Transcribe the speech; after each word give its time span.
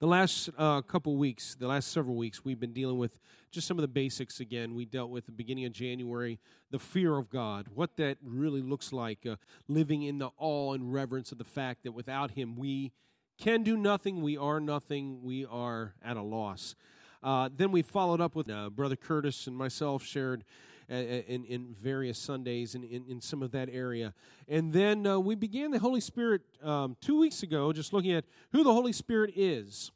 The 0.00 0.08
last 0.08 0.50
uh, 0.58 0.82
couple 0.82 1.16
weeks, 1.16 1.54
the 1.54 1.68
last 1.68 1.92
several 1.92 2.16
weeks, 2.16 2.44
we've 2.44 2.58
been 2.58 2.72
dealing 2.72 2.98
with 2.98 3.16
just 3.52 3.68
some 3.68 3.78
of 3.78 3.82
the 3.82 3.88
basics 3.88 4.40
again. 4.40 4.74
We 4.74 4.86
dealt 4.86 5.10
with 5.10 5.26
the 5.26 5.32
beginning 5.32 5.66
of 5.66 5.72
January, 5.72 6.40
the 6.72 6.80
fear 6.80 7.16
of 7.16 7.30
God, 7.30 7.68
what 7.72 7.96
that 7.98 8.18
really 8.20 8.60
looks 8.60 8.92
like, 8.92 9.24
uh, 9.24 9.36
living 9.68 10.02
in 10.02 10.18
the 10.18 10.30
awe 10.36 10.72
and 10.72 10.92
reverence 10.92 11.30
of 11.30 11.38
the 11.38 11.44
fact 11.44 11.84
that 11.84 11.92
without 11.92 12.32
Him 12.32 12.56
we 12.56 12.90
can 13.38 13.62
do 13.62 13.76
nothing, 13.76 14.20
we 14.20 14.36
are 14.36 14.58
nothing, 14.58 15.22
we 15.22 15.46
are 15.46 15.94
at 16.04 16.16
a 16.16 16.22
loss. 16.22 16.74
Uh, 17.22 17.48
then 17.56 17.70
we 17.70 17.80
followed 17.80 18.20
up 18.20 18.34
with 18.34 18.50
uh, 18.50 18.70
Brother 18.70 18.96
Curtis 18.96 19.46
and 19.46 19.56
myself 19.56 20.02
shared 20.02 20.42
in, 20.88 21.44
in 21.44 21.74
various 21.80 22.18
Sundays 22.18 22.74
in, 22.74 22.84
in, 22.84 23.04
in, 23.08 23.20
some 23.20 23.42
of 23.42 23.50
that 23.52 23.68
area. 23.70 24.12
And 24.48 24.72
then 24.72 25.06
uh, 25.06 25.18
we 25.18 25.34
began 25.34 25.70
the 25.70 25.78
Holy 25.78 26.00
Spirit 26.00 26.42
um, 26.62 26.96
two 27.00 27.18
weeks 27.18 27.42
ago, 27.42 27.72
just 27.72 27.92
looking 27.92 28.12
at 28.12 28.24
who 28.52 28.64
the 28.64 28.72
Holy 28.72 28.92
Spirit 28.92 29.32
is. 29.36 29.90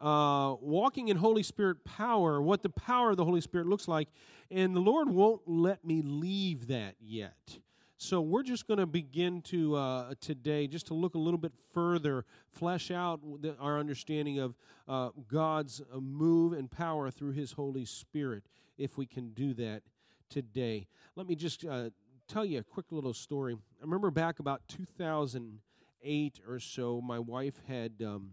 Uh, 0.00 0.56
walking 0.60 1.08
in 1.08 1.16
Holy 1.16 1.44
Spirit 1.44 1.84
power, 1.84 2.42
what 2.42 2.62
the 2.62 2.68
power 2.68 3.10
of 3.10 3.16
the 3.16 3.24
Holy 3.24 3.40
Spirit 3.40 3.66
looks 3.68 3.86
like. 3.86 4.08
And 4.50 4.74
the 4.74 4.80
Lord 4.80 5.08
won't 5.08 5.42
let 5.46 5.84
me 5.84 6.02
leave 6.02 6.66
that 6.66 6.96
yet. 7.00 7.58
So 7.96 8.20
we're 8.20 8.42
just 8.42 8.66
going 8.66 8.80
to 8.80 8.86
begin 8.86 9.42
to 9.42 9.76
uh, 9.76 10.14
today 10.20 10.66
just 10.66 10.88
to 10.88 10.94
look 10.94 11.14
a 11.14 11.18
little 11.18 11.38
bit 11.38 11.52
further, 11.72 12.24
flesh 12.50 12.90
out 12.90 13.20
the, 13.40 13.54
our 13.60 13.78
understanding 13.78 14.40
of 14.40 14.56
uh, 14.88 15.10
God's 15.28 15.80
uh, 15.80 16.00
move 16.00 16.52
and 16.52 16.68
power 16.68 17.12
through 17.12 17.30
His 17.30 17.52
Holy 17.52 17.84
Spirit, 17.84 18.42
if 18.76 18.98
we 18.98 19.06
can 19.06 19.30
do 19.30 19.54
that 19.54 19.82
today. 20.32 20.86
Let 21.16 21.26
me 21.26 21.34
just 21.34 21.64
uh, 21.64 21.90
tell 22.28 22.44
you 22.44 22.58
a 22.58 22.62
quick 22.62 22.86
little 22.90 23.14
story. 23.14 23.54
I 23.54 23.84
remember 23.84 24.10
back 24.10 24.38
about 24.38 24.62
2008 24.68 26.40
or 26.48 26.58
so, 26.58 27.00
my 27.00 27.18
wife 27.18 27.60
had 27.68 27.92
um, 28.04 28.32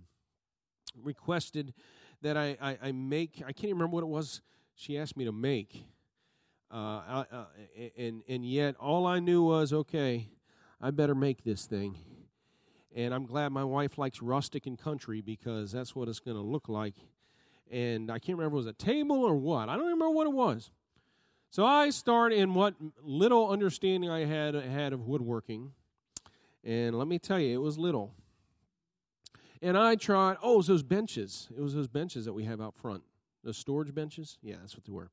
requested 0.96 1.74
that 2.22 2.38
I, 2.38 2.58
I, 2.62 2.78
I 2.84 2.92
make. 2.92 3.42
I 3.46 3.52
can't 3.52 3.66
even 3.66 3.78
remember 3.78 3.96
what 3.96 4.04
it 4.04 4.08
was. 4.08 4.42
She 4.76 4.98
asked 4.98 5.18
me 5.18 5.26
to 5.26 5.32
make 5.32 5.84
uh, 6.72 7.24
uh, 7.34 7.46
and 7.98 8.22
and 8.28 8.46
yet 8.46 8.76
all 8.80 9.08
I 9.08 9.20
knew 9.20 9.44
was 9.44 9.74
okay, 9.74 10.30
I 10.80 10.92
better 10.92 11.16
make 11.16 11.44
this 11.44 11.66
thing. 11.66 11.98
And 12.96 13.14
I'm 13.14 13.26
glad 13.26 13.52
my 13.52 13.64
wife 13.64 13.98
likes 13.98 14.22
rustic 14.22 14.66
and 14.66 14.78
country 14.78 15.22
because 15.22 15.72
that's 15.72 15.96
what 15.96 16.08
it's 16.08 16.20
going 16.20 16.38
to 16.38 16.44
look 16.44 16.70
like. 16.70 16.96
And 17.72 18.12
I 18.12 18.18
can't 18.18 18.38
remember 18.38 18.56
it 18.56 18.60
was 18.60 18.66
a 18.66 18.74
table 18.74 19.18
or 19.18 19.36
what. 19.36 19.70
I 19.70 19.76
don't 19.78 19.86
remember 19.86 20.10
what 20.10 20.26
it 20.26 20.34
was. 20.34 20.72
So 21.52 21.66
I 21.66 21.90
start 21.90 22.32
in 22.32 22.54
what 22.54 22.76
little 23.02 23.50
understanding 23.50 24.08
I 24.08 24.26
had 24.26 24.54
had 24.54 24.94
of 24.94 25.08
woodworking, 25.08 25.72
and 26.64 26.96
let 26.96 27.08
me 27.08 27.18
tell 27.18 27.40
you, 27.40 27.56
it 27.56 27.62
was 27.62 27.78
little. 27.78 28.14
And 29.62 29.76
I 29.76 29.96
tried. 29.96 30.38
Oh, 30.44 30.54
it 30.54 30.58
was 30.58 30.68
those 30.68 30.84
benches. 30.84 31.50
It 31.58 31.62
was 31.62 31.74
those 31.74 31.88
benches 31.88 32.26
that 32.26 32.34
we 32.34 32.46
have 32.46 32.62
out 32.62 32.76
front. 32.76 33.02
Those 33.44 33.58
storage 33.58 33.96
benches. 33.96 34.38
Yeah, 34.44 34.58
that's 34.62 34.76
what 34.76 34.86
they 34.86 34.92
were. 34.92 35.10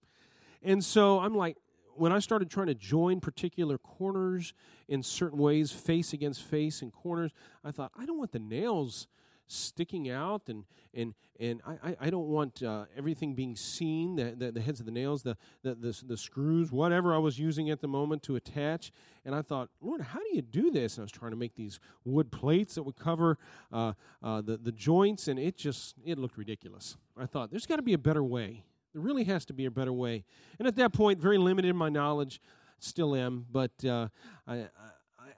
And 0.63 0.85
so 0.85 1.21
I'm 1.21 1.35
like, 1.35 1.57
when 1.95 2.13
I 2.13 2.19
started 2.19 2.51
trying 2.51 2.67
to 2.67 2.75
join 2.75 3.21
particular 3.21 3.79
corners 3.79 4.53
in 4.89 5.03
certain 5.03 5.39
ways, 5.39 5.73
face 5.73 6.13
against 6.13 6.43
face 6.43 6.83
in 6.83 6.91
corners, 6.91 7.33
I 7.65 7.71
thought, 7.71 7.93
I 7.99 8.05
don't 8.05 8.19
want 8.19 8.33
the 8.33 8.39
nails 8.39 9.09
sticking 9.49 10.11
out 10.11 10.43
and 10.49 10.65
and 10.95 11.15
and 11.39 11.61
I, 11.67 11.97
I 12.01 12.11
don't 12.11 12.29
want 12.29 12.63
uh, 12.63 12.87
everything 12.97 13.35
being 13.35 13.55
seen 13.55 14.17
the, 14.17 14.35
the, 14.37 14.53
the, 14.53 14.61
heads 14.61 14.81
of 14.81 14.87
the 14.87 14.93
nails 14.93 15.23
the, 15.23 15.37
the, 15.63 15.75
the 15.75 16.03
the 16.07 16.17
screws 16.17 16.73
whatever 16.73 17.15
I 17.15 17.19
was 17.19 17.39
using 17.39 17.71
at 17.71 17.81
the 17.81 17.89
moment 17.89 18.23
to 18.25 18.37
attach. 18.37 18.93
And 19.25 19.35
I 19.35 19.43
thought 19.43 19.69
Lord 19.81 20.01
how 20.01 20.19
do 20.19 20.29
you 20.33 20.43
do 20.43 20.71
this? 20.71 20.97
And 20.97 21.03
I 21.03 21.05
was 21.05 21.13
trying 21.13 21.33
to 21.33 21.37
make 21.37 21.55
these 21.55 21.79
wood 22.05 22.33
plates 22.33 22.75
that 22.77 22.83
would 22.83 22.97
cover 22.97 23.39
uh, 23.73 23.93
uh, 24.23 24.41
the 24.41 24.57
the 24.57 24.73
joints 24.73 25.29
and 25.29 25.39
it 25.39 25.57
just 25.57 25.95
it 26.05 26.19
looked 26.19 26.39
ridiculous. 26.39 26.97
I 27.19 27.27
thought 27.27 27.51
there's 27.51 27.67
got 27.67 27.77
to 27.77 27.83
be 27.83 27.95
a 27.95 27.99
better 27.99 28.25
way. 28.25 28.65
There 28.97 29.03
really 29.03 29.25
has 29.25 29.45
to 29.47 29.53
be 29.53 29.67
a 29.67 29.71
better 29.71 29.93
way. 29.93 30.25
And 30.59 30.67
at 30.67 30.77
that 30.77 30.95
point, 30.95 31.21
very 31.21 31.37
limited 31.37 31.69
in 31.69 31.77
my 31.77 31.91
knowledge, 31.91 32.41
still 32.79 33.15
am, 33.15 33.45
but 33.53 33.73
uh, 33.85 34.09
I, 34.47 34.69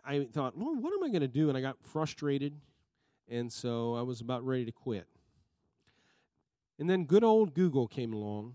I, 0.07 0.15
I 0.15 0.25
thought, 0.33 0.57
Lord, 0.57 0.81
what 0.81 0.93
am 0.93 1.03
I 1.03 1.09
going 1.09 1.23
to 1.23 1.27
do? 1.27 1.49
And 1.49 1.59
I 1.59 1.61
got 1.61 1.77
frustrated, 1.83 2.55
and 3.31 3.53
so 3.53 3.95
I 3.95 4.03
was 4.03 4.21
about 4.21 4.45
ready 4.45 4.65
to 4.65 4.73
quit. 4.73 5.07
And 6.79 6.89
then 6.89 7.05
good 7.05 7.25
old 7.25 7.55
Google 7.55 7.87
came 7.87 8.13
along. 8.13 8.55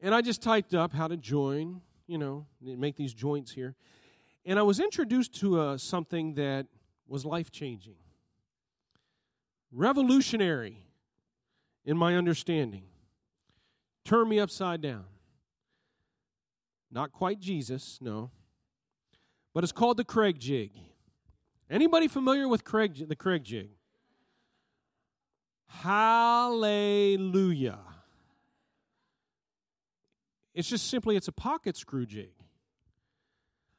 And 0.00 0.14
I 0.14 0.20
just 0.20 0.42
typed 0.42 0.74
up 0.74 0.92
how 0.92 1.08
to 1.08 1.16
join, 1.16 1.80
you 2.06 2.18
know, 2.18 2.46
make 2.60 2.96
these 2.96 3.14
joints 3.14 3.52
here. 3.52 3.74
And 4.44 4.58
I 4.58 4.62
was 4.62 4.80
introduced 4.80 5.34
to 5.40 5.60
uh, 5.60 5.78
something 5.78 6.34
that 6.34 6.66
was 7.06 7.24
life 7.24 7.50
changing, 7.50 7.96
revolutionary 9.70 10.84
in 11.84 11.96
my 11.96 12.16
understanding. 12.16 12.84
Turn 14.04 14.28
me 14.28 14.40
upside 14.40 14.80
down. 14.80 15.04
Not 16.90 17.12
quite 17.12 17.38
Jesus, 17.38 17.98
no. 18.00 18.30
But 19.54 19.64
it's 19.64 19.72
called 19.72 19.96
the 19.96 20.04
Kreg 20.04 20.38
jig. 20.38 20.72
Anybody 21.72 22.06
familiar 22.06 22.46
with 22.48 22.64
Kreg 22.64 23.08
the 23.08 23.16
Kreg 23.16 23.44
jig? 23.44 23.70
Hallelujah. 25.66 26.68
It's 30.52 30.68
just 30.68 30.90
simply 30.90 31.16
it's 31.16 31.28
a 31.28 31.32
pocket 31.32 31.78
screw 31.78 32.04
jig. 32.04 32.34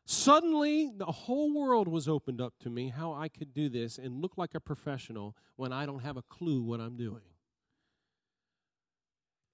Suddenly, 0.05 0.91
the 0.97 1.05
whole 1.05 1.53
world 1.53 1.87
was 1.87 2.07
opened 2.07 2.41
up 2.41 2.55
to 2.61 2.71
me 2.71 2.89
how 2.89 3.13
I 3.13 3.27
could 3.27 3.53
do 3.53 3.69
this 3.69 3.99
and 3.99 4.23
look 4.23 4.39
like 4.39 4.55
a 4.55 4.59
professional 4.59 5.37
when 5.55 5.71
I 5.71 5.85
don't 5.85 6.01
have 6.01 6.17
a 6.17 6.23
clue 6.23 6.63
what 6.63 6.79
I'm 6.81 6.97
doing. 6.97 7.21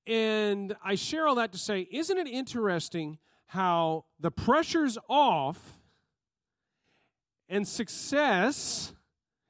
And 0.07 0.77
I 0.81 0.95
share 0.95 1.27
all 1.27 1.35
that 1.35 1.51
to 1.51 1.57
say, 1.57 1.89
isn't 1.91 2.17
it 2.17 2.27
interesting 2.27 3.17
how 3.47 4.05
the 4.17 4.31
pressure's 4.31 4.97
off 5.09 5.78
and 7.49 7.67
success 7.67 8.93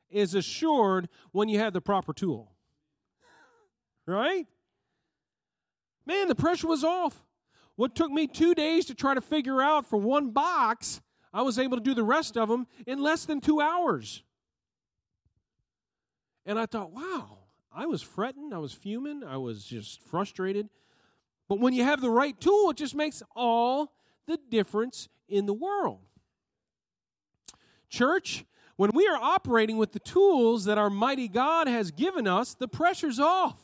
is 0.10 0.34
assured 0.34 1.10
when 1.32 1.50
you 1.50 1.60
have 1.60 1.74
the 1.74 1.82
proper 1.82 2.14
tool? 2.14 2.52
Right? 4.08 4.48
Man, 6.06 6.28
the 6.28 6.36
pressure 6.36 6.68
was 6.68 6.84
off. 6.84 7.22
What 7.76 7.96
took 7.96 8.12
me 8.12 8.26
two 8.26 8.56
days 8.56 8.86
to 8.86 8.96
try 8.96 9.14
to 9.14 9.22
figure 9.22 9.62
out 9.62 9.86
for 9.86 9.98
one 9.98 10.32
box, 10.32 11.02
I 11.32 11.44
was 11.44 11.60
able 11.60 11.78
to 11.78 11.84
do 11.84 11.94
the 11.94 12.04
rest 12.04 12.36
of 12.36 12.50
them 12.50 12.66
in 12.88 13.00
less 13.00 13.26
than 13.26 13.40
two 13.40 13.62
hours. 13.62 14.24
And 16.46 16.58
I 16.58 16.66
thought, 16.66 16.92
wow, 16.92 17.38
I 17.72 17.86
was 17.86 18.02
fretting, 18.02 18.52
I 18.52 18.58
was 18.58 18.74
fuming, 18.74 19.24
I 19.24 19.38
was 19.38 19.64
just 19.64 20.02
frustrated. 20.02 20.70
But 21.48 21.60
when 21.60 21.74
you 21.74 21.84
have 21.84 22.02
the 22.02 22.10
right 22.10 22.40
tool, 22.40 22.72
it 22.72 22.78
just 22.78 22.96
makes 22.96 23.22
all 23.36 23.94
the 24.26 24.40
difference 24.50 25.08
in 25.28 25.46
the 25.46 25.54
world. 25.54 26.02
Church, 27.90 28.46
when 28.76 28.92
we 28.94 29.08
are 29.08 29.18
operating 29.18 29.78
with 29.78 29.92
the 29.92 30.00
tools 30.00 30.66
that 30.66 30.78
our 30.78 30.90
mighty 30.90 31.28
God 31.28 31.68
has 31.68 31.92
given 31.92 32.28
us, 32.28 32.54
the 32.54 32.68
pressure's 32.68 33.20
off. 33.20 33.58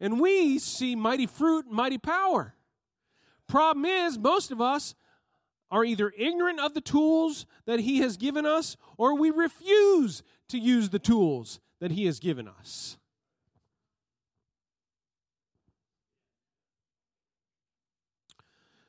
And 0.00 0.20
we 0.20 0.58
see 0.58 0.94
mighty 0.94 1.26
fruit 1.26 1.66
mighty 1.70 1.98
power. 1.98 2.54
Problem 3.48 3.84
is, 3.84 4.18
most 4.18 4.50
of 4.50 4.60
us 4.60 4.94
are 5.70 5.84
either 5.84 6.12
ignorant 6.16 6.60
of 6.60 6.74
the 6.74 6.80
tools 6.80 7.46
that 7.66 7.80
He 7.80 7.98
has 7.98 8.16
given 8.16 8.46
us 8.46 8.76
or 8.96 9.16
we 9.16 9.30
refuse 9.30 10.22
to 10.48 10.58
use 10.58 10.90
the 10.90 10.98
tools 10.98 11.58
that 11.80 11.90
He 11.90 12.06
has 12.06 12.20
given 12.20 12.46
us. 12.46 12.96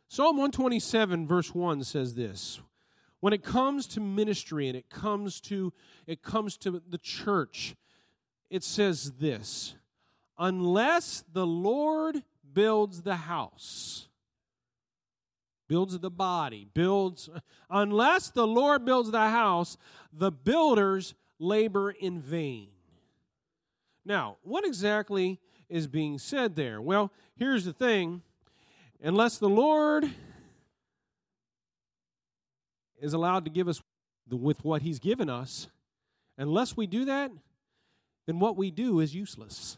Psalm 0.08 0.38
127, 0.38 1.28
verse 1.28 1.54
1 1.54 1.84
says 1.84 2.16
this 2.16 2.62
when 3.26 3.34
it 3.34 3.42
comes 3.42 3.88
to 3.88 4.00
ministry 4.00 4.68
and 4.68 4.78
it 4.78 4.88
comes 4.88 5.42
to 5.42 5.74
it 6.06 6.22
comes 6.22 6.58
to 6.58 6.80
the 6.88 7.00
church 7.00 7.76
it 8.52 8.64
says 8.64 9.14
this 9.14 9.74
unless 10.38 11.24
the 11.34 11.44
lord 11.44 12.22
builds 12.54 13.02
the 13.02 13.16
house 13.16 14.10
builds 15.68 15.98
the 15.98 16.12
body 16.12 16.68
builds 16.76 17.28
unless 17.72 18.30
the 18.30 18.46
lord 18.46 18.86
builds 18.86 19.10
the 19.10 19.30
house 19.30 19.76
the 20.14 20.32
builders 20.32 21.16
labor 21.40 21.90
in 21.90 22.22
vain 22.22 22.68
now, 24.06 24.38
what 24.44 24.66
exactly 24.66 25.40
is 25.68 25.88
being 25.88 26.20
said 26.20 26.56
there? 26.56 26.80
Well, 26.80 27.12
here's 27.36 27.66
the 27.66 27.74
thing 27.74 28.22
unless 29.04 29.40
the 29.40 29.50
Lord 29.50 30.12
is 33.06 33.14
allowed 33.14 33.46
to 33.46 33.52
give 33.52 33.68
us 33.68 33.82
with 34.30 34.66
what 34.66 34.82
He's 34.82 35.00
given 35.00 35.30
us, 35.30 35.68
unless 36.38 36.76
we 36.76 36.88
do 36.88 37.06
that, 37.06 37.32
then 38.26 38.40
what 38.40 38.58
we 38.58 38.72
do 38.72 39.00
is 39.00 39.14
useless, 39.14 39.78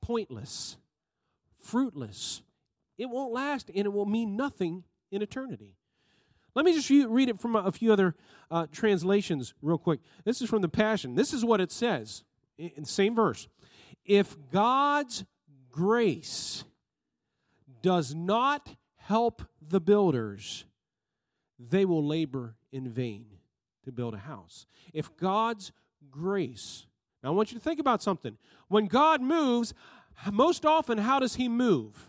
pointless, 0.00 0.76
fruitless. 1.58 2.42
It 2.96 3.10
won't 3.10 3.32
last 3.32 3.70
and 3.74 3.84
it 3.86 3.92
will 3.92 4.06
mean 4.06 4.36
nothing 4.36 4.84
in 5.10 5.22
eternity. 5.22 5.74
Let 6.54 6.64
me 6.64 6.72
just 6.72 6.90
read 6.90 7.28
it 7.28 7.40
from 7.40 7.56
a 7.56 7.72
few 7.72 7.92
other 7.92 8.14
uh, 8.50 8.66
translations 8.72 9.54
real 9.62 9.78
quick. 9.78 10.00
This 10.24 10.42
is 10.42 10.48
from 10.48 10.62
the 10.62 10.68
Passion. 10.68 11.14
This 11.14 11.32
is 11.32 11.44
what 11.44 11.60
it 11.60 11.70
says 11.70 12.24
in 12.58 12.82
the 12.82 12.86
same 12.86 13.14
verse. 13.14 13.48
If 14.04 14.36
God's 14.52 15.24
grace 15.70 16.64
does 17.82 18.14
not 18.14 18.76
help 18.96 19.42
the 19.60 19.80
builders, 19.80 20.64
they 21.68 21.84
will 21.84 22.04
labor 22.04 22.54
in 22.72 22.88
vain 22.88 23.26
to 23.84 23.92
build 23.92 24.14
a 24.14 24.18
house. 24.18 24.66
If 24.92 25.16
God's 25.16 25.72
grace, 26.10 26.86
now 27.22 27.30
I 27.30 27.32
want 27.32 27.52
you 27.52 27.58
to 27.58 27.64
think 27.64 27.80
about 27.80 28.02
something. 28.02 28.38
When 28.68 28.86
God 28.86 29.20
moves, 29.20 29.74
most 30.32 30.64
often, 30.64 30.98
how 30.98 31.18
does 31.18 31.34
He 31.34 31.48
move? 31.48 32.08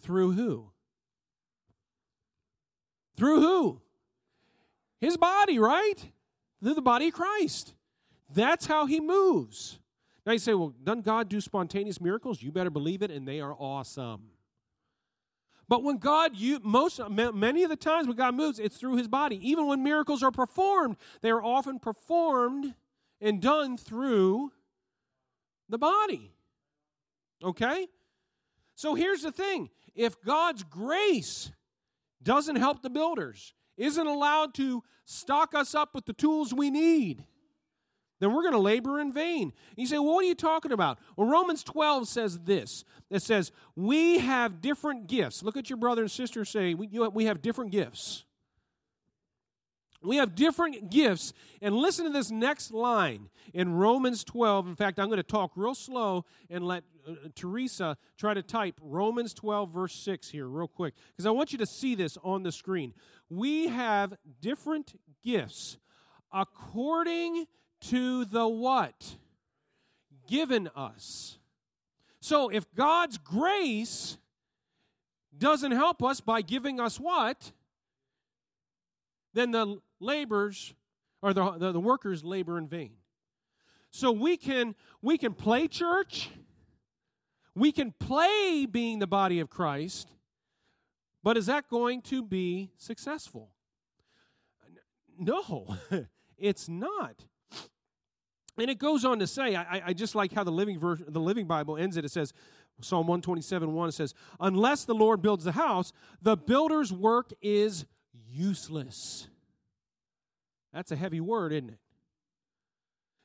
Through 0.00 0.32
who? 0.32 0.70
Through 3.16 3.40
who? 3.40 3.80
His 5.00 5.16
body, 5.16 5.58
right? 5.58 6.12
Through 6.62 6.74
the 6.74 6.82
body 6.82 7.08
of 7.08 7.14
Christ. 7.14 7.74
That's 8.32 8.66
how 8.66 8.86
he 8.86 9.00
moves. 9.00 9.78
Now 10.26 10.32
you 10.32 10.38
say, 10.38 10.54
well, 10.54 10.74
doesn't 10.84 11.04
God 11.04 11.28
do 11.28 11.40
spontaneous 11.40 12.00
miracles? 12.00 12.42
You 12.42 12.52
better 12.52 12.70
believe 12.70 13.02
it, 13.02 13.10
and 13.10 13.26
they 13.26 13.40
are 13.40 13.54
awesome. 13.58 14.30
But 15.68 15.82
when 15.82 15.98
God, 15.98 16.34
you, 16.34 16.60
most 16.62 16.98
many 17.10 17.62
of 17.62 17.68
the 17.68 17.76
times 17.76 18.06
when 18.06 18.16
God 18.16 18.34
moves, 18.34 18.58
it's 18.58 18.78
through 18.78 18.96
His 18.96 19.08
body. 19.08 19.38
Even 19.48 19.66
when 19.66 19.82
miracles 19.82 20.22
are 20.22 20.30
performed, 20.30 20.96
they 21.20 21.30
are 21.30 21.42
often 21.42 21.78
performed 21.78 22.74
and 23.20 23.42
done 23.42 23.76
through 23.76 24.50
the 25.68 25.78
body. 25.78 26.32
Okay? 27.44 27.86
So 28.74 28.94
here's 28.94 29.22
the 29.22 29.32
thing: 29.32 29.70
if 29.94 30.20
God's 30.22 30.62
grace 30.62 31.52
doesn't 32.22 32.56
help 32.56 32.82
the 32.82 32.90
builders, 32.90 33.52
isn't 33.76 34.06
allowed 34.06 34.54
to 34.54 34.82
stock 35.04 35.54
us 35.54 35.74
up 35.74 35.94
with 35.94 36.06
the 36.06 36.12
tools 36.12 36.54
we 36.54 36.70
need, 36.70 37.24
then 38.20 38.32
we're 38.32 38.42
going 38.42 38.52
to 38.52 38.58
labor 38.58 39.00
in 39.00 39.12
vain. 39.12 39.52
You 39.76 39.86
say, 39.86 39.98
well, 39.98 40.14
what 40.14 40.24
are 40.24 40.28
you 40.28 40.34
talking 40.34 40.72
about? 40.72 40.98
Well, 41.16 41.28
Romans 41.28 41.62
12 41.62 42.08
says 42.08 42.38
this 42.40 42.84
it 43.10 43.22
says, 43.22 43.52
We 43.76 44.18
have 44.18 44.60
different 44.60 45.06
gifts. 45.06 45.42
Look 45.42 45.56
at 45.56 45.70
your 45.70 45.76
brother 45.76 46.02
and 46.02 46.10
sister 46.10 46.44
say, 46.44 46.74
We, 46.74 46.88
you, 46.88 47.08
we 47.10 47.26
have 47.26 47.42
different 47.42 47.70
gifts. 47.70 48.24
We 50.02 50.16
have 50.16 50.36
different 50.36 50.90
gifts. 50.90 51.32
And 51.60 51.74
listen 51.74 52.04
to 52.04 52.12
this 52.12 52.30
next 52.30 52.72
line 52.72 53.30
in 53.52 53.72
Romans 53.72 54.22
12. 54.22 54.68
In 54.68 54.76
fact, 54.76 55.00
I'm 55.00 55.06
going 55.06 55.16
to 55.16 55.24
talk 55.24 55.52
real 55.56 55.74
slow 55.74 56.24
and 56.48 56.64
let 56.64 56.84
uh, 57.06 57.14
Teresa 57.34 57.96
try 58.16 58.32
to 58.34 58.42
type 58.42 58.78
Romans 58.80 59.34
12, 59.34 59.70
verse 59.70 59.94
6 59.94 60.30
here, 60.30 60.46
real 60.46 60.68
quick, 60.68 60.94
because 61.10 61.26
I 61.26 61.30
want 61.30 61.50
you 61.50 61.58
to 61.58 61.66
see 61.66 61.96
this 61.96 62.16
on 62.22 62.44
the 62.44 62.52
screen. 62.52 62.94
We 63.28 63.68
have 63.68 64.14
different 64.40 64.94
gifts 65.24 65.78
according 66.32 67.46
to 67.82 68.24
the 68.24 68.46
what? 68.48 69.16
Given 70.26 70.68
us. 70.74 71.38
So 72.20 72.48
if 72.48 72.72
God's 72.74 73.18
grace 73.18 74.18
doesn't 75.36 75.72
help 75.72 76.02
us 76.02 76.20
by 76.20 76.42
giving 76.42 76.80
us 76.80 76.98
what? 76.98 77.52
Then 79.34 79.52
the 79.52 79.78
labors 80.00 80.74
or 81.22 81.32
the, 81.32 81.52
the, 81.52 81.72
the 81.72 81.80
workers 81.80 82.24
labor 82.24 82.58
in 82.58 82.68
vain. 82.68 82.92
So 83.90 84.12
we 84.12 84.36
can 84.36 84.74
we 85.00 85.16
can 85.16 85.32
play 85.32 85.66
church, 85.66 86.30
we 87.54 87.72
can 87.72 87.92
play 87.98 88.66
being 88.70 88.98
the 88.98 89.06
body 89.06 89.40
of 89.40 89.48
Christ, 89.48 90.08
but 91.22 91.36
is 91.36 91.46
that 91.46 91.68
going 91.68 92.02
to 92.02 92.22
be 92.22 92.70
successful? 92.76 93.50
No, 95.18 95.76
it's 96.38 96.68
not. 96.68 97.24
And 98.58 98.68
it 98.70 98.78
goes 98.78 99.04
on 99.04 99.20
to 99.20 99.26
say, 99.26 99.54
I, 99.54 99.82
I 99.86 99.92
just 99.92 100.14
like 100.14 100.32
how 100.32 100.42
the 100.42 100.50
living 100.50 100.78
version, 100.78 101.06
the 101.08 101.20
Living 101.20 101.46
Bible 101.46 101.76
ends 101.76 101.96
it. 101.96 102.04
It 102.04 102.10
says, 102.10 102.32
Psalm 102.80 103.06
127 103.06 103.72
1 103.72 103.88
it 103.88 103.92
says, 103.92 104.14
Unless 104.40 104.84
the 104.84 104.94
Lord 104.94 105.22
builds 105.22 105.44
the 105.44 105.52
house, 105.52 105.92
the 106.20 106.36
builder's 106.36 106.92
work 106.92 107.30
is 107.40 107.86
useless. 108.30 109.28
That's 110.72 110.92
a 110.92 110.96
heavy 110.96 111.20
word, 111.20 111.52
isn't 111.52 111.70
it? 111.70 111.78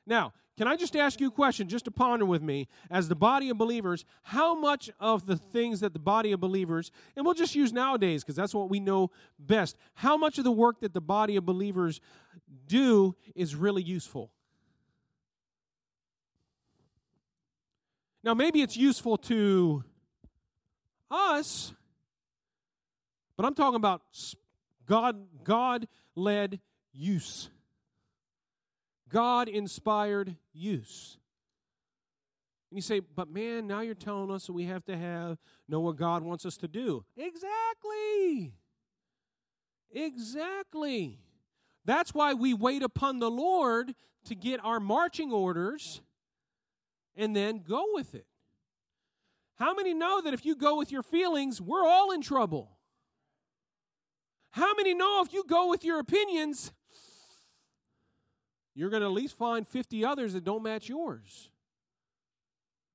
Now, 0.06 0.34
can 0.56 0.68
I 0.68 0.76
just 0.76 0.96
ask 0.96 1.20
you 1.20 1.30
a 1.30 1.32
question, 1.32 1.68
just 1.68 1.86
to 1.86 1.92
ponder 1.92 2.26
with 2.26 2.44
me, 2.44 2.68
as 2.92 3.10
the 3.10 3.16
body 3.16 3.50
of 3.50 3.58
believers, 3.58 4.06
how 4.22 4.54
much 4.54 4.92
of 5.00 5.26
the 5.26 5.36
things 5.36 5.80
that 5.80 5.94
the 5.94 6.00
body 6.00 6.32
of 6.32 6.40
believers, 6.40 6.92
and 7.16 7.26
we'll 7.26 7.34
just 7.34 7.56
use 7.56 7.74
nowadays 7.74 8.24
because 8.24 8.36
that's 8.36 8.54
what 8.54 8.70
we 8.70 8.80
know 8.80 9.10
best, 9.40 9.78
how 9.96 10.16
much 10.16 10.38
of 10.38 10.44
the 10.44 10.52
work 10.52 10.82
that 10.82 10.94
the 10.94 11.02
body 11.02 11.38
of 11.38 11.46
believers 11.46 12.02
do 12.68 13.16
is 13.36 13.56
really 13.56 13.82
useful? 13.82 14.30
Now, 18.24 18.34
maybe 18.34 18.62
it's 18.62 18.78
useful 18.78 19.18
to 19.18 19.84
us, 21.12 21.74
but 23.36 23.46
I'm 23.46 23.54
talking 23.54 23.76
about 23.76 24.02
God 24.88 25.18
God 25.44 25.88
led 26.16 26.60
use. 26.94 27.50
God 29.10 29.50
inspired 29.50 30.36
use. 30.54 31.18
And 32.72 32.78
you 32.78 32.82
say, 32.82 33.02
but 33.02 33.30
man, 33.30 33.68
now 33.68 33.82
you're 33.82 33.94
telling 33.94 34.32
us 34.32 34.48
that 34.48 34.54
we 34.54 34.66
have 34.66 34.86
to 34.86 34.98
have 34.98 35.38
know 35.68 35.82
what 35.82 35.98
God 35.98 36.24
wants 36.24 36.46
us 36.46 36.58
to 36.58 36.68
do. 36.68 37.06
Exactly. 37.16 38.54
Exactly. 39.92 41.20
That's 41.86 42.14
why 42.14 42.34
we 42.34 42.54
wait 42.54 42.82
upon 42.82 43.20
the 43.20 43.30
Lord 43.30 43.94
to 44.26 44.34
get 44.34 44.64
our 44.64 44.80
marching 44.80 45.32
orders 45.32 46.02
and 47.16 47.36
then 47.36 47.64
go 47.68 47.86
with 47.94 48.16
it. 48.16 48.26
How 49.56 49.74
many 49.74 49.94
know 49.94 50.22
that 50.22 50.34
if 50.34 50.46
you 50.46 50.56
go 50.56 50.78
with 50.78 50.92
your 50.92 51.04
feelings, 51.04 51.62
we're 51.62 51.86
all 51.86 52.12
in 52.12 52.22
trouble? 52.22 52.72
How 54.52 54.74
many 54.76 54.94
know 54.94 55.24
if 55.26 55.34
you 55.34 55.44
go 55.48 55.70
with 55.70 55.84
your 55.84 56.00
opinions, 56.00 56.72
you're 58.76 58.90
going 58.90 59.02
to 59.02 59.08
at 59.08 59.14
least 59.14 59.38
find 59.38 59.68
50 59.68 60.06
others 60.06 60.34
that 60.34 60.44
don't 60.44 60.64
match 60.64 60.90
yours? 60.90 61.50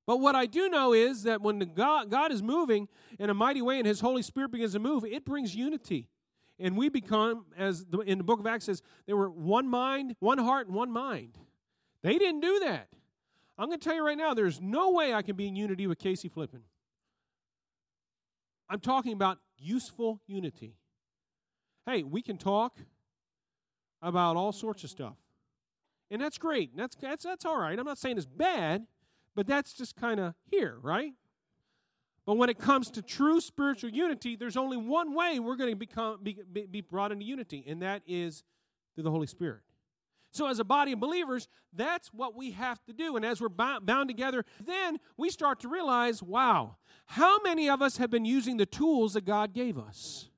But 0.05 0.21
what 0.21 0.35
I 0.35 0.47
do 0.47 0.69
know 0.69 0.93
is 0.93 1.23
that 1.23 1.41
when 1.41 1.59
God, 1.75 2.09
God 2.09 2.31
is 2.31 2.41
moving 2.41 2.87
in 3.19 3.29
a 3.29 3.33
mighty 3.33 3.61
way 3.61 3.77
and 3.77 3.85
His 3.85 3.99
Holy 3.99 4.23
Spirit 4.23 4.51
begins 4.51 4.73
to 4.73 4.79
move, 4.79 5.05
it 5.05 5.23
brings 5.23 5.55
unity. 5.55 6.07
And 6.59 6.75
we 6.75 6.89
become, 6.89 7.45
as 7.57 7.85
the, 7.85 7.99
in 7.99 8.17
the 8.17 8.23
book 8.23 8.39
of 8.39 8.47
Acts 8.47 8.65
says, 8.65 8.81
they 9.05 9.13
were 9.13 9.29
one 9.29 9.67
mind, 9.67 10.15
one 10.19 10.37
heart, 10.37 10.67
and 10.67 10.75
one 10.75 10.91
mind. 10.91 11.37
They 12.01 12.17
didn't 12.17 12.41
do 12.41 12.59
that. 12.61 12.89
I'm 13.59 13.67
going 13.67 13.77
to 13.79 13.83
tell 13.83 13.95
you 13.95 14.05
right 14.05 14.17
now, 14.17 14.33
there's 14.33 14.61
no 14.61 14.91
way 14.91 15.13
I 15.13 15.21
can 15.21 15.35
be 15.35 15.47
in 15.47 15.55
unity 15.55 15.85
with 15.85 15.99
Casey 15.99 16.29
Flippin. 16.29 16.61
I'm 18.69 18.79
talking 18.79 19.11
about 19.11 19.37
useful 19.57 20.21
unity. 20.27 20.75
Hey, 21.85 22.03
we 22.03 22.21
can 22.21 22.37
talk 22.37 22.77
about 24.01 24.37
all 24.37 24.53
sorts 24.53 24.85
of 24.85 24.89
stuff. 24.89 25.17
And 26.09 26.21
that's 26.21 26.37
great. 26.37 26.75
That's, 26.77 26.95
that's, 26.95 27.23
that's 27.23 27.43
all 27.43 27.59
right. 27.59 27.77
I'm 27.77 27.85
not 27.85 27.97
saying 27.97 28.17
it's 28.17 28.25
bad, 28.25 28.87
but 29.35 29.45
that's 29.45 29.73
just 29.73 29.97
kind 29.97 30.21
of 30.21 30.35
here, 30.49 30.77
right? 30.81 31.11
But 32.25 32.37
when 32.37 32.49
it 32.49 32.59
comes 32.59 32.89
to 32.91 33.01
true 33.01 33.41
spiritual 33.41 33.89
unity, 33.89 34.37
there's 34.37 34.55
only 34.55 34.77
one 34.77 35.13
way 35.13 35.39
we're 35.39 35.57
going 35.57 35.71
to 35.71 35.75
become, 35.75 36.19
be, 36.23 36.37
be 36.69 36.79
brought 36.79 37.11
into 37.11 37.25
unity, 37.25 37.65
and 37.67 37.81
that 37.81 38.03
is 38.07 38.43
through 38.95 39.03
the 39.03 39.11
Holy 39.11 39.27
Spirit. 39.27 39.61
So, 40.31 40.47
as 40.47 40.59
a 40.59 40.63
body 40.63 40.91
of 40.91 40.99
believers, 40.99 41.47
that's 41.73 42.09
what 42.13 42.35
we 42.35 42.51
have 42.51 42.83
to 42.85 42.93
do. 42.93 43.15
And 43.15 43.25
as 43.25 43.41
we're 43.41 43.49
bound 43.49 44.07
together, 44.07 44.45
then 44.63 44.99
we 45.17 45.29
start 45.29 45.59
to 45.61 45.67
realize 45.67 46.21
wow, 46.21 46.77
how 47.07 47.39
many 47.41 47.69
of 47.69 47.81
us 47.81 47.97
have 47.97 48.11
been 48.11 48.25
using 48.25 48.57
the 48.57 48.65
tools 48.65 49.13
that 49.13 49.25
God 49.25 49.53
gave 49.53 49.77
us? 49.77 50.29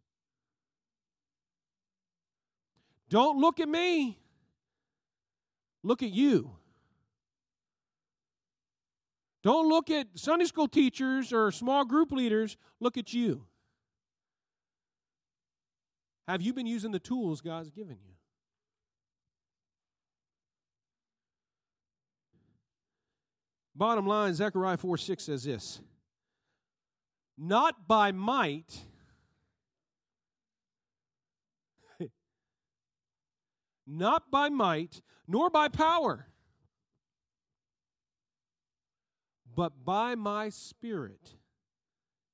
Don't 3.10 3.40
look 3.40 3.60
at 3.60 3.68
me, 3.68 4.18
look 5.84 6.02
at 6.02 6.12
you. 6.12 6.52
Don't 9.44 9.68
look 9.68 9.90
at 9.90 10.08
Sunday 10.16 10.46
school 10.46 10.68
teachers 10.68 11.34
or 11.34 11.52
small 11.52 11.84
group 11.84 12.12
leaders, 12.12 12.58
look 12.80 12.98
at 12.98 13.12
you. 13.12 13.46
Have 16.28 16.42
you 16.42 16.54
been 16.54 16.68
using 16.68 16.92
the 16.92 17.00
tools 17.00 17.42
God's 17.42 17.72
given 17.72 17.98
you? 18.06 18.14
Bottom 23.76 24.06
line, 24.06 24.34
Zechariah 24.34 24.78
4 24.78 24.98
6 24.98 25.24
says 25.24 25.44
this 25.44 25.82
Not 27.38 27.88
by 27.88 28.12
might, 28.12 28.86
not 33.88 34.30
by 34.30 34.50
might, 34.50 35.02
nor 35.28 35.50
by 35.50 35.68
power, 35.68 36.28
but 39.56 39.86
by 39.86 40.16
my 40.16 40.50
spirit, 40.50 41.36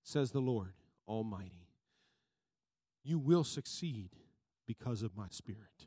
says 0.04 0.32
the 0.32 0.42
Lord 0.42 0.74
Almighty. 1.08 1.68
You 3.04 3.20
will 3.20 3.44
succeed 3.44 4.10
because 4.68 5.02
of 5.02 5.16
my 5.16 5.28
Spirit. 5.30 5.87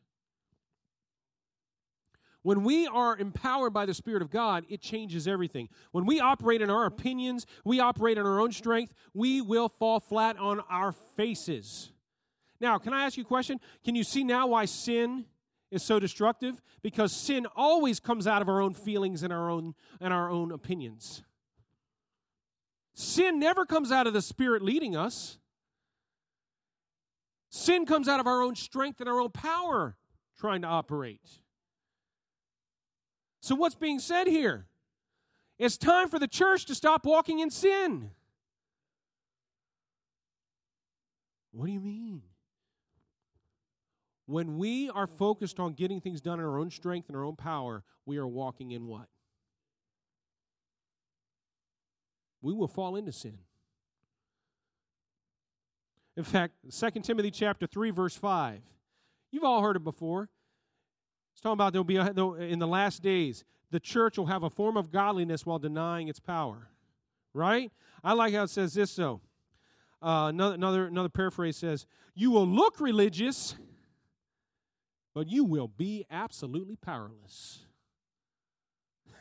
When 2.42 2.62
we 2.64 2.86
are 2.86 3.16
empowered 3.16 3.74
by 3.74 3.84
the 3.84 3.92
Spirit 3.92 4.22
of 4.22 4.30
God, 4.30 4.64
it 4.68 4.80
changes 4.80 5.28
everything. 5.28 5.68
When 5.92 6.06
we 6.06 6.20
operate 6.20 6.62
in 6.62 6.70
our 6.70 6.86
opinions, 6.86 7.46
we 7.64 7.80
operate 7.80 8.16
in 8.16 8.24
our 8.24 8.40
own 8.40 8.52
strength, 8.52 8.94
we 9.12 9.42
will 9.42 9.68
fall 9.68 10.00
flat 10.00 10.38
on 10.38 10.60
our 10.70 10.92
faces. 10.92 11.92
Now, 12.60 12.78
can 12.78 12.94
I 12.94 13.04
ask 13.04 13.16
you 13.16 13.24
a 13.24 13.26
question? 13.26 13.60
Can 13.84 13.94
you 13.94 14.04
see 14.04 14.24
now 14.24 14.46
why 14.46 14.64
sin 14.64 15.26
is 15.70 15.82
so 15.82 15.98
destructive? 15.98 16.62
Because 16.82 17.12
sin 17.12 17.46
always 17.56 18.00
comes 18.00 18.26
out 18.26 18.40
of 18.40 18.48
our 18.48 18.60
own 18.60 18.72
feelings 18.74 19.22
and 19.22 19.32
our 19.32 19.50
own 19.50 19.74
and 20.00 20.12
our 20.12 20.30
own 20.30 20.50
opinions. 20.50 21.22
Sin 22.94 23.38
never 23.38 23.64
comes 23.66 23.92
out 23.92 24.06
of 24.06 24.12
the 24.12 24.22
Spirit 24.22 24.62
leading 24.62 24.96
us. 24.96 25.38
Sin 27.50 27.84
comes 27.84 28.08
out 28.08 28.20
of 28.20 28.26
our 28.26 28.42
own 28.42 28.54
strength 28.54 29.00
and 29.00 29.08
our 29.08 29.20
own 29.20 29.30
power 29.30 29.96
trying 30.38 30.62
to 30.62 30.68
operate. 30.68 31.39
So, 33.40 33.54
what's 33.54 33.74
being 33.74 33.98
said 33.98 34.26
here? 34.26 34.66
It's 35.58 35.76
time 35.76 36.08
for 36.08 36.18
the 36.18 36.28
church 36.28 36.66
to 36.66 36.74
stop 36.74 37.04
walking 37.04 37.40
in 37.40 37.50
sin. 37.50 38.10
What 41.52 41.66
do 41.66 41.72
you 41.72 41.80
mean? 41.80 42.22
When 44.26 44.58
we 44.58 44.88
are 44.90 45.06
focused 45.06 45.58
on 45.58 45.72
getting 45.72 46.00
things 46.00 46.20
done 46.20 46.38
in 46.38 46.44
our 46.44 46.58
own 46.58 46.70
strength 46.70 47.08
and 47.08 47.16
our 47.16 47.24
own 47.24 47.36
power, 47.36 47.82
we 48.06 48.18
are 48.18 48.26
walking 48.26 48.70
in 48.70 48.86
what? 48.86 49.08
We 52.40 52.52
will 52.52 52.68
fall 52.68 52.96
into 52.96 53.12
sin. 53.12 53.38
In 56.16 56.24
fact, 56.24 56.54
2 56.70 56.90
Timothy 57.02 57.30
chapter 57.30 57.66
3 57.66 57.90
verse 57.90 58.16
5. 58.16 58.60
You've 59.32 59.44
all 59.44 59.62
heard 59.62 59.76
it 59.76 59.84
before. 59.84 60.28
It's 61.40 61.44
talking 61.44 61.54
about 61.54 61.72
there'll 61.72 61.84
be 61.84 61.96
a, 61.96 62.04
in 62.04 62.58
the 62.58 62.66
last 62.66 63.00
days 63.02 63.44
the 63.70 63.80
church 63.80 64.18
will 64.18 64.26
have 64.26 64.42
a 64.42 64.50
form 64.50 64.76
of 64.76 64.90
godliness 64.90 65.46
while 65.46 65.58
denying 65.58 66.08
its 66.08 66.20
power. 66.20 66.68
Right? 67.32 67.72
I 68.04 68.12
like 68.12 68.34
how 68.34 68.42
it 68.42 68.50
says 68.50 68.74
this 68.74 68.94
though. 68.94 69.22
Uh, 70.02 70.26
another, 70.28 70.54
another 70.56 70.86
another 70.86 71.08
paraphrase 71.08 71.56
says, 71.56 71.86
"You 72.14 72.30
will 72.30 72.46
look 72.46 72.78
religious, 72.78 73.54
but 75.14 75.28
you 75.28 75.44
will 75.44 75.68
be 75.68 76.04
absolutely 76.10 76.76
powerless." 76.76 77.60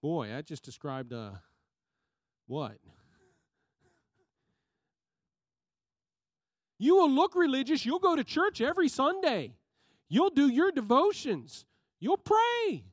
Boy, 0.00 0.34
I 0.34 0.40
just 0.40 0.62
described 0.62 1.12
uh, 1.12 1.32
what? 2.46 2.78
You 6.82 6.96
will 6.96 7.10
look 7.10 7.34
religious. 7.34 7.84
You'll 7.84 7.98
go 7.98 8.16
to 8.16 8.24
church 8.24 8.62
every 8.62 8.88
Sunday. 8.88 9.52
You'll 10.10 10.30
do 10.30 10.48
your 10.48 10.72
devotions. 10.72 11.64
You'll 12.00 12.18
pray. 12.18 12.84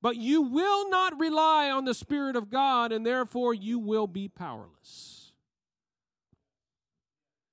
But 0.00 0.16
you 0.16 0.42
will 0.42 0.88
not 0.88 1.20
rely 1.20 1.70
on 1.70 1.84
the 1.84 1.94
Spirit 1.94 2.34
of 2.34 2.50
God, 2.50 2.90
and 2.90 3.06
therefore 3.06 3.54
you 3.54 3.78
will 3.78 4.06
be 4.06 4.26
powerless. 4.26 5.32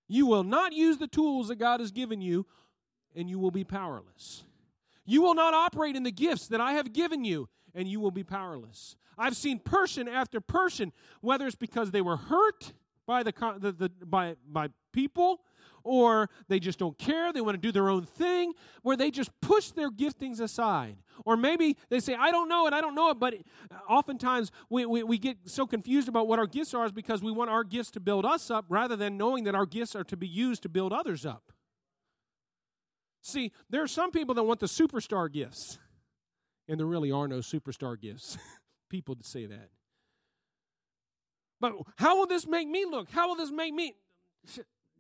You 0.07 0.25
will 0.25 0.43
not 0.43 0.73
use 0.73 0.97
the 0.97 1.07
tools 1.07 1.49
that 1.49 1.55
God 1.55 1.79
has 1.79 1.91
given 1.91 2.21
you, 2.21 2.45
and 3.15 3.29
you 3.29 3.39
will 3.39 3.51
be 3.51 3.63
powerless. 3.63 4.43
You 5.05 5.21
will 5.21 5.35
not 5.35 5.53
operate 5.53 5.95
in 5.95 6.03
the 6.03 6.11
gifts 6.11 6.47
that 6.47 6.61
I 6.61 6.73
have 6.73 6.93
given 6.93 7.25
you, 7.25 7.49
and 7.75 7.87
you 7.87 7.99
will 7.99 8.11
be 8.11 8.23
powerless. 8.23 8.95
I've 9.17 9.35
seen 9.35 9.59
person 9.59 10.07
after 10.07 10.39
person, 10.39 10.93
whether 11.21 11.45
it's 11.45 11.55
because 11.55 11.91
they 11.91 12.01
were 12.01 12.17
hurt 12.17 12.73
by 13.05 13.23
the, 13.23 13.33
the, 13.59 13.71
the 13.71 13.89
by 14.05 14.35
by 14.47 14.69
people 14.91 15.41
or 15.83 16.29
they 16.47 16.59
just 16.59 16.79
don't 16.79 16.97
care, 16.97 17.33
they 17.33 17.41
want 17.41 17.55
to 17.55 17.61
do 17.61 17.71
their 17.71 17.89
own 17.89 18.05
thing, 18.05 18.53
where 18.81 18.95
they 18.95 19.11
just 19.11 19.29
push 19.41 19.71
their 19.71 19.91
giftings 19.91 20.39
aside. 20.39 20.97
Or 21.25 21.35
maybe 21.35 21.77
they 21.89 21.99
say, 21.99 22.15
I 22.15 22.31
don't 22.31 22.47
know 22.47 22.67
it, 22.67 22.73
I 22.73 22.81
don't 22.81 22.95
know 22.95 23.09
it, 23.09 23.19
but 23.19 23.35
oftentimes 23.89 24.51
we, 24.69 24.85
we, 24.85 25.03
we 25.03 25.17
get 25.17 25.37
so 25.45 25.67
confused 25.67 26.07
about 26.07 26.27
what 26.27 26.39
our 26.39 26.47
gifts 26.47 26.73
are 26.73 26.85
is 26.85 26.91
because 26.91 27.21
we 27.21 27.31
want 27.31 27.49
our 27.49 27.63
gifts 27.63 27.91
to 27.91 27.99
build 27.99 28.25
us 28.25 28.49
up 28.49 28.65
rather 28.69 28.95
than 28.95 29.17
knowing 29.17 29.43
that 29.43 29.55
our 29.55 29.65
gifts 29.65 29.95
are 29.95 30.05
to 30.05 30.17
be 30.17 30.27
used 30.27 30.63
to 30.63 30.69
build 30.69 30.93
others 30.93 31.25
up. 31.25 31.51
See, 33.21 33.51
there 33.69 33.81
are 33.81 33.87
some 33.87 34.11
people 34.11 34.35
that 34.35 34.43
want 34.43 34.59
the 34.59 34.65
superstar 34.65 35.31
gifts, 35.31 35.79
and 36.67 36.79
there 36.79 36.87
really 36.87 37.11
are 37.11 37.27
no 37.27 37.37
superstar 37.37 37.99
gifts. 37.99 38.37
people 38.89 39.17
say 39.21 39.45
that. 39.45 39.69
But 41.63 41.75
how 41.95 42.17
will 42.17 42.27
this 42.27 42.45
make 42.45 42.67
me 42.67 42.83
look? 42.83 43.09
How 43.09 43.29
will 43.29 43.37
this 43.37 43.49
make 43.49 43.73
me? 43.73 43.95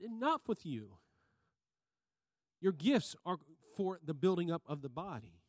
enough 0.01 0.47
with 0.47 0.65
you. 0.65 0.91
Your 2.61 2.71
gifts 2.71 3.17
are 3.25 3.37
for 3.75 3.99
the 4.05 4.13
building 4.13 4.49
up 4.49 4.61
of 4.65 4.81
the 4.81 4.87
body. 4.87 5.41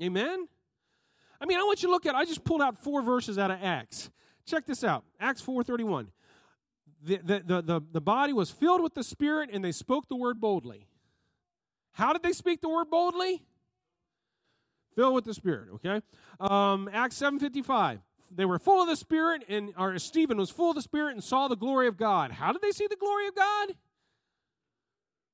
Amen? 0.00 0.46
I 1.40 1.46
mean, 1.46 1.58
I 1.58 1.62
want 1.62 1.82
you 1.82 1.88
to 1.88 1.92
look 1.92 2.06
at, 2.06 2.14
I 2.14 2.24
just 2.24 2.44
pulled 2.44 2.62
out 2.62 2.78
four 2.78 3.02
verses 3.02 3.36
out 3.36 3.50
of 3.50 3.58
Acts. 3.60 4.10
Check 4.46 4.64
this 4.64 4.84
out 4.84 5.02
Acts 5.18 5.42
4.31. 5.42 6.06
The, 7.02 7.16
the, 7.16 7.42
the, 7.44 7.62
the, 7.62 7.80
the 7.94 8.00
body 8.00 8.32
was 8.32 8.48
filled 8.48 8.80
with 8.80 8.94
the 8.94 9.02
Spirit 9.02 9.50
and 9.52 9.64
they 9.64 9.72
spoke 9.72 10.08
the 10.08 10.14
word 10.14 10.40
boldly. 10.40 10.86
How 11.94 12.12
did 12.12 12.22
they 12.22 12.32
speak 12.32 12.60
the 12.60 12.68
word 12.68 12.90
boldly? 12.90 13.42
Filled 14.94 15.16
with 15.16 15.24
the 15.24 15.34
Spirit, 15.34 15.68
okay? 15.74 16.00
Um, 16.38 16.88
Acts 16.92 17.20
7.55 17.20 18.02
they 18.34 18.44
were 18.44 18.58
full 18.58 18.82
of 18.82 18.88
the 18.88 18.96
Spirit, 18.96 19.44
and 19.48 19.72
or 19.76 19.98
Stephen 19.98 20.38
was 20.38 20.50
full 20.50 20.70
of 20.70 20.76
the 20.76 20.82
Spirit 20.82 21.12
and 21.12 21.22
saw 21.22 21.48
the 21.48 21.56
glory 21.56 21.86
of 21.86 21.96
God. 21.96 22.32
How 22.32 22.52
did 22.52 22.62
they 22.62 22.70
see 22.70 22.86
the 22.86 22.96
glory 22.96 23.28
of 23.28 23.34
God? 23.34 23.74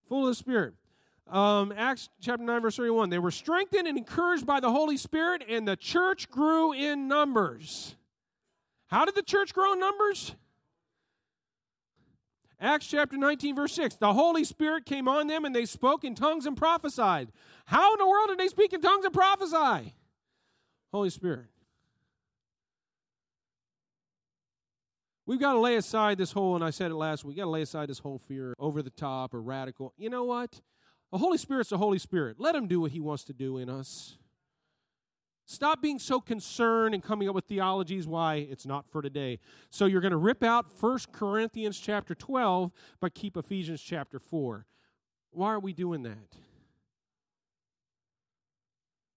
Full 0.08 0.22
of 0.22 0.28
the 0.28 0.34
Spirit. 0.34 0.74
Um, 1.30 1.72
Acts 1.76 2.08
chapter 2.20 2.42
9, 2.42 2.62
verse 2.62 2.76
31. 2.76 3.10
They 3.10 3.18
were 3.18 3.30
strengthened 3.30 3.86
and 3.86 3.98
encouraged 3.98 4.46
by 4.46 4.60
the 4.60 4.70
Holy 4.70 4.96
Spirit, 4.96 5.44
and 5.48 5.68
the 5.68 5.76
church 5.76 6.30
grew 6.30 6.72
in 6.72 7.06
numbers. 7.06 7.96
How 8.86 9.04
did 9.04 9.14
the 9.14 9.22
church 9.22 9.52
grow 9.52 9.74
in 9.74 9.80
numbers? 9.80 10.34
Acts 12.60 12.86
chapter 12.86 13.16
19, 13.16 13.54
verse 13.54 13.72
6. 13.74 13.96
The 13.96 14.14
Holy 14.14 14.42
Spirit 14.42 14.86
came 14.86 15.06
on 15.06 15.26
them, 15.26 15.44
and 15.44 15.54
they 15.54 15.66
spoke 15.66 16.02
in 16.02 16.14
tongues 16.14 16.46
and 16.46 16.56
prophesied. 16.56 17.28
How 17.66 17.92
in 17.92 17.98
the 17.98 18.06
world 18.06 18.30
did 18.30 18.38
they 18.38 18.48
speak 18.48 18.72
in 18.72 18.80
tongues 18.80 19.04
and 19.04 19.14
prophesy? 19.14 19.94
Holy 20.90 21.10
Spirit. 21.10 21.46
We've 25.28 25.38
got 25.38 25.52
to 25.52 25.58
lay 25.58 25.76
aside 25.76 26.16
this 26.16 26.32
whole, 26.32 26.54
and 26.54 26.64
I 26.64 26.70
said 26.70 26.90
it 26.90 26.94
last 26.94 27.22
week, 27.22 27.36
got 27.36 27.44
to 27.44 27.50
lay 27.50 27.60
aside 27.60 27.90
this 27.90 27.98
whole 27.98 28.18
fear 28.18 28.54
over 28.58 28.80
the 28.80 28.88
top 28.88 29.34
or 29.34 29.42
radical. 29.42 29.92
You 29.98 30.08
know 30.08 30.24
what? 30.24 30.62
The 31.12 31.18
Holy 31.18 31.36
Spirit's 31.36 31.68
the 31.68 31.76
Holy 31.76 31.98
Spirit. 31.98 32.36
Let 32.40 32.54
him 32.54 32.66
do 32.66 32.80
what 32.80 32.92
he 32.92 33.00
wants 33.00 33.24
to 33.24 33.34
do 33.34 33.58
in 33.58 33.68
us. 33.68 34.16
Stop 35.44 35.82
being 35.82 35.98
so 35.98 36.18
concerned 36.18 36.94
and 36.94 37.02
coming 37.02 37.28
up 37.28 37.34
with 37.34 37.44
theologies 37.44 38.06
why 38.06 38.36
it's 38.36 38.64
not 38.64 38.86
for 38.88 39.02
today. 39.02 39.38
So 39.68 39.84
you're 39.84 40.00
going 40.00 40.12
to 40.12 40.16
rip 40.16 40.42
out 40.42 40.72
1 40.80 40.98
Corinthians 41.12 41.78
chapter 41.78 42.14
12, 42.14 42.72
but 42.98 43.14
keep 43.14 43.36
Ephesians 43.36 43.82
chapter 43.82 44.18
4. 44.18 44.64
Why 45.32 45.48
are 45.52 45.60
we 45.60 45.74
doing 45.74 46.04
that? 46.04 46.36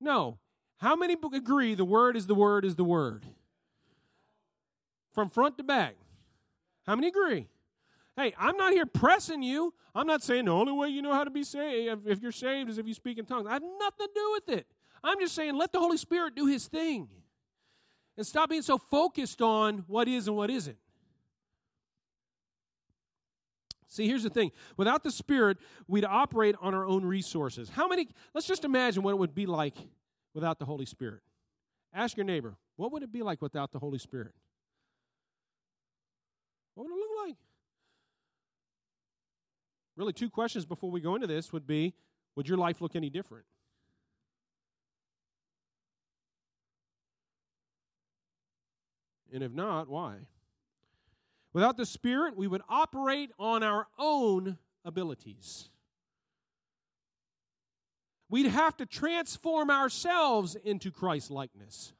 No. 0.02 0.40
How 0.80 0.98
many 0.98 1.16
agree 1.34 1.74
the 1.74 1.86
word 1.86 2.18
is 2.18 2.28
the 2.28 2.36
word 2.36 2.66
is 2.66 2.76
the 2.76 2.84
word? 2.84 3.24
From 5.14 5.30
front 5.30 5.58
to 5.58 5.64
back. 5.64 5.96
How 6.86 6.96
many 6.96 7.08
agree? 7.08 7.48
Hey, 8.16 8.34
I'm 8.38 8.58
not 8.58 8.74
here 8.74 8.86
pressing 8.86 9.42
you. 9.42 9.74
I'm 9.96 10.08
not 10.08 10.24
saying 10.24 10.46
the 10.46 10.52
only 10.52 10.74
way 10.74 10.90
you 10.90 11.02
know 11.02 11.14
how 11.14 11.24
to 11.24 11.30
be 11.30 11.44
saved, 11.44 12.08
if 12.08 12.22
you're 12.22 12.32
saved, 12.32 12.70
is 12.70 12.78
if 12.78 12.88
you 12.88 12.94
speak 12.94 13.18
in 13.18 13.26
tongues. 13.26 13.48
I 13.48 13.54
have 13.54 13.62
nothing 13.62 14.08
to 14.08 14.10
do 14.14 14.32
with 14.34 14.58
it. 14.58 14.68
I'm 15.04 15.20
just 15.20 15.34
saying 15.36 15.56
let 15.56 15.72
the 15.72 15.80
Holy 15.80 15.98
Spirit 15.98 16.36
do 16.36 16.46
his 16.46 16.68
thing. 16.68 17.08
And 18.18 18.28
stop 18.28 18.50
being 18.50 18.62
so 18.62 18.78
focused 18.78 19.42
on 19.42 19.86
what 19.88 20.08
is 20.08 20.28
and 20.28 20.36
what 20.36 20.50
isn't. 20.50 20.78
See, 23.88 24.08
here's 24.08 24.24
the 24.24 24.30
thing. 24.30 24.52
Without 24.78 25.04
the 25.04 25.12
Spirit, 25.12 25.58
we'd 25.88 26.06
operate 26.06 26.56
on 26.62 26.74
our 26.74 26.86
own 26.86 27.04
resources. 27.04 27.70
How 27.70 27.88
many, 27.88 28.08
let's 28.34 28.48
just 28.48 28.64
imagine 28.64 29.04
what 29.04 29.12
it 29.12 29.18
would 29.18 29.36
be 29.36 29.46
like 29.46 29.76
without 30.34 30.60
the 30.60 30.66
Holy 30.66 30.86
Spirit. 30.86 31.22
Ask 31.94 32.16
your 32.16 32.26
neighbor, 32.26 32.56
what 32.78 32.92
would 32.92 33.04
it 33.04 33.12
be 33.12 33.22
like 33.22 33.42
without 33.42 33.72
the 33.72 33.80
Holy 33.80 33.98
Spirit? 33.98 34.34
What 36.76 36.86
would 36.86 36.94
it 36.94 37.00
look 37.00 37.28
like? 37.28 37.36
Really, 40.02 40.14
two 40.14 40.32
questions 40.32 40.66
before 40.66 40.90
we 40.90 41.00
go 41.00 41.14
into 41.14 41.28
this 41.28 41.54
would 41.54 41.68
be 41.68 41.94
Would 42.36 42.50
your 42.50 42.58
life 42.58 42.82
look 42.82 42.96
any 42.96 43.12
different? 43.12 43.46
And 49.32 49.44
if 49.44 49.52
not, 49.52 49.88
why? 49.88 50.16
Without 51.54 51.78
the 51.78 51.86
Spirit, 51.86 52.36
we 52.36 52.48
would 52.48 52.64
operate 52.68 53.30
on 53.38 53.62
our 53.62 53.86
own 54.00 54.58
abilities. 54.84 55.70
We'd 58.28 58.48
have 58.48 58.76
to 58.78 58.88
transform 58.88 59.70
ourselves 59.70 60.56
into 60.56 60.90
Christ 60.90 61.30
likeness. 61.30 61.94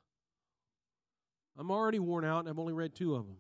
I'm 1.56 1.70
already 1.70 2.00
worn 2.00 2.26
out 2.26 2.40
and 2.40 2.50
I've 2.50 2.58
only 2.58 2.74
read 2.74 2.96
two 2.96 3.14
of 3.14 3.28
them. 3.28 3.38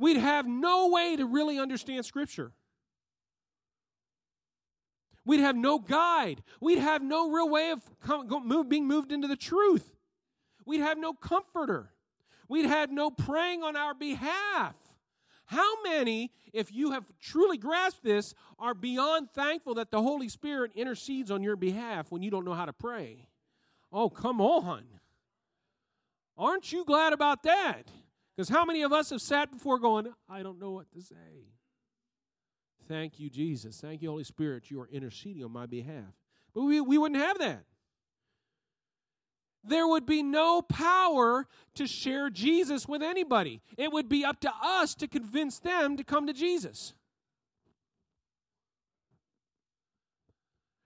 We'd 0.00 0.16
have 0.16 0.48
no 0.48 0.88
way 0.88 1.14
to 1.14 1.24
really 1.26 1.60
understand 1.60 2.04
Scripture. 2.04 2.50
We'd 5.24 5.40
have 5.40 5.54
no 5.54 5.78
guide. 5.78 6.42
We'd 6.60 6.78
have 6.78 7.02
no 7.02 7.30
real 7.30 7.48
way 7.48 7.70
of 7.70 8.68
being 8.68 8.88
moved 8.88 9.12
into 9.12 9.28
the 9.28 9.36
truth. 9.36 9.94
We'd 10.66 10.80
have 10.80 10.98
no 10.98 11.12
comforter. 11.12 11.92
We'd 12.48 12.66
have 12.66 12.90
no 12.90 13.10
praying 13.10 13.62
on 13.62 13.76
our 13.76 13.94
behalf. 13.94 14.74
How 15.44 15.82
many, 15.82 16.32
if 16.52 16.72
you 16.72 16.92
have 16.92 17.04
truly 17.20 17.58
grasped 17.58 18.02
this, 18.02 18.34
are 18.58 18.72
beyond 18.72 19.30
thankful 19.30 19.74
that 19.74 19.90
the 19.90 20.00
Holy 20.00 20.28
Spirit 20.28 20.72
intercedes 20.74 21.30
on 21.30 21.42
your 21.42 21.56
behalf 21.56 22.10
when 22.10 22.22
you 22.22 22.30
don't 22.30 22.44
know 22.44 22.54
how 22.54 22.64
to 22.64 22.72
pray? 22.72 23.26
Oh, 23.92 24.08
come 24.08 24.40
on. 24.40 24.84
Aren't 26.38 26.72
you 26.72 26.84
glad 26.84 27.12
about 27.12 27.42
that? 27.42 27.82
Because 28.40 28.56
how 28.56 28.64
many 28.64 28.80
of 28.80 28.90
us 28.90 29.10
have 29.10 29.20
sat 29.20 29.52
before 29.52 29.78
going, 29.78 30.06
I 30.26 30.42
don't 30.42 30.58
know 30.58 30.70
what 30.70 30.90
to 30.92 31.02
say? 31.02 31.44
Thank 32.88 33.20
you, 33.20 33.28
Jesus. 33.28 33.78
Thank 33.78 34.00
you, 34.00 34.08
Holy 34.08 34.24
Spirit. 34.24 34.70
You 34.70 34.80
are 34.80 34.88
interceding 34.90 35.44
on 35.44 35.52
my 35.52 35.66
behalf. 35.66 36.14
But 36.54 36.62
we, 36.62 36.80
we 36.80 36.96
wouldn't 36.96 37.20
have 37.20 37.38
that. 37.38 37.64
There 39.62 39.86
would 39.86 40.06
be 40.06 40.22
no 40.22 40.62
power 40.62 41.48
to 41.74 41.86
share 41.86 42.30
Jesus 42.30 42.88
with 42.88 43.02
anybody. 43.02 43.60
It 43.76 43.92
would 43.92 44.08
be 44.08 44.24
up 44.24 44.40
to 44.40 44.52
us 44.64 44.94
to 44.94 45.06
convince 45.06 45.58
them 45.58 45.98
to 45.98 46.02
come 46.02 46.26
to 46.26 46.32
Jesus. 46.32 46.94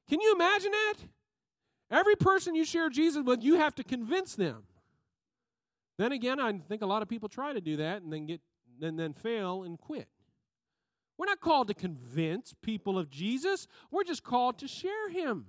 Can 0.08 0.20
you 0.20 0.34
imagine 0.34 0.72
that? 0.72 0.94
Every 1.88 2.16
person 2.16 2.56
you 2.56 2.64
share 2.64 2.90
Jesus 2.90 3.22
with, 3.22 3.44
you 3.44 3.54
have 3.58 3.76
to 3.76 3.84
convince 3.84 4.34
them. 4.34 4.64
Then 5.98 6.12
again, 6.12 6.40
I 6.40 6.52
think 6.52 6.82
a 6.82 6.86
lot 6.86 7.02
of 7.02 7.08
people 7.08 7.28
try 7.28 7.52
to 7.52 7.60
do 7.60 7.76
that 7.76 8.02
and 8.02 8.12
then 8.12 8.26
get 8.26 8.40
and 8.82 8.98
then 8.98 9.12
fail 9.12 9.62
and 9.62 9.78
quit. 9.78 10.08
We're 11.16 11.26
not 11.26 11.40
called 11.40 11.68
to 11.68 11.74
convince 11.74 12.54
people 12.60 12.98
of 12.98 13.10
Jesus, 13.10 13.68
we're 13.90 14.04
just 14.04 14.24
called 14.24 14.58
to 14.58 14.68
share 14.68 15.10
him. 15.10 15.46